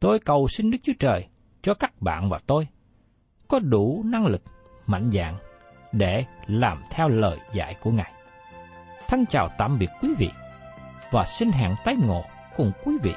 Tôi 0.00 0.18
cầu 0.18 0.48
xin 0.48 0.70
Đức 0.70 0.78
Chúa 0.82 0.92
Trời 0.98 1.28
cho 1.62 1.74
các 1.74 2.00
bạn 2.00 2.30
và 2.30 2.40
tôi 2.46 2.68
có 3.48 3.58
đủ 3.58 4.02
năng 4.06 4.26
lực, 4.26 4.42
mạnh 4.92 5.10
dạn 5.12 5.36
để 5.92 6.24
làm 6.46 6.82
theo 6.90 7.08
lời 7.08 7.38
dạy 7.52 7.76
của 7.80 7.90
Ngài. 7.90 8.12
Thân 9.08 9.26
chào 9.26 9.48
tạm 9.58 9.78
biệt 9.78 9.88
quý 10.02 10.08
vị 10.18 10.30
và 11.10 11.24
xin 11.24 11.50
hẹn 11.50 11.74
tái 11.84 11.96
ngộ 12.06 12.24
cùng 12.56 12.72
quý 12.84 12.92
vị 13.02 13.12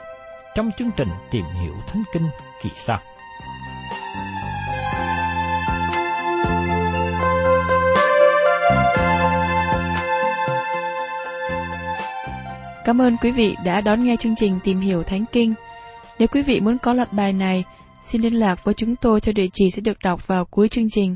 trong 0.56 0.72
chương 0.78 0.92
trình 0.98 1.10
tìm 1.32 1.46
hiểu 1.46 1.74
Thánh 1.88 2.04
Kinh 2.14 2.28
kỳ 2.62 2.70
sau. 2.74 3.00
Cảm 12.86 13.02
ơn 13.02 13.18
quý 13.18 13.32
vị 13.32 13.56
đã 13.64 13.82
đón 13.82 14.04
nghe 14.04 14.16
chương 14.20 14.36
trình 14.36 14.60
Tìm 14.64 14.80
hiểu 14.80 15.04
Thánh 15.04 15.26
Kinh. 15.32 15.54
Nếu 16.20 16.28
quý 16.28 16.44
vị 16.44 16.60
muốn 16.60 16.78
có 16.78 16.94
loạt 16.94 17.14
bài 17.14 17.34
này, 17.34 17.64
xin 18.06 18.22
liên 18.22 18.34
lạc 18.34 18.64
với 18.64 18.74
chúng 18.74 18.96
tôi 18.96 19.22
theo 19.22 19.34
địa 19.34 19.48
chỉ 19.54 19.72
sẽ 19.72 19.82
được 19.82 19.98
đọc 20.04 20.28
vào 20.28 20.46
cuối 20.46 20.70
chương 20.70 20.90
trình. 20.90 21.16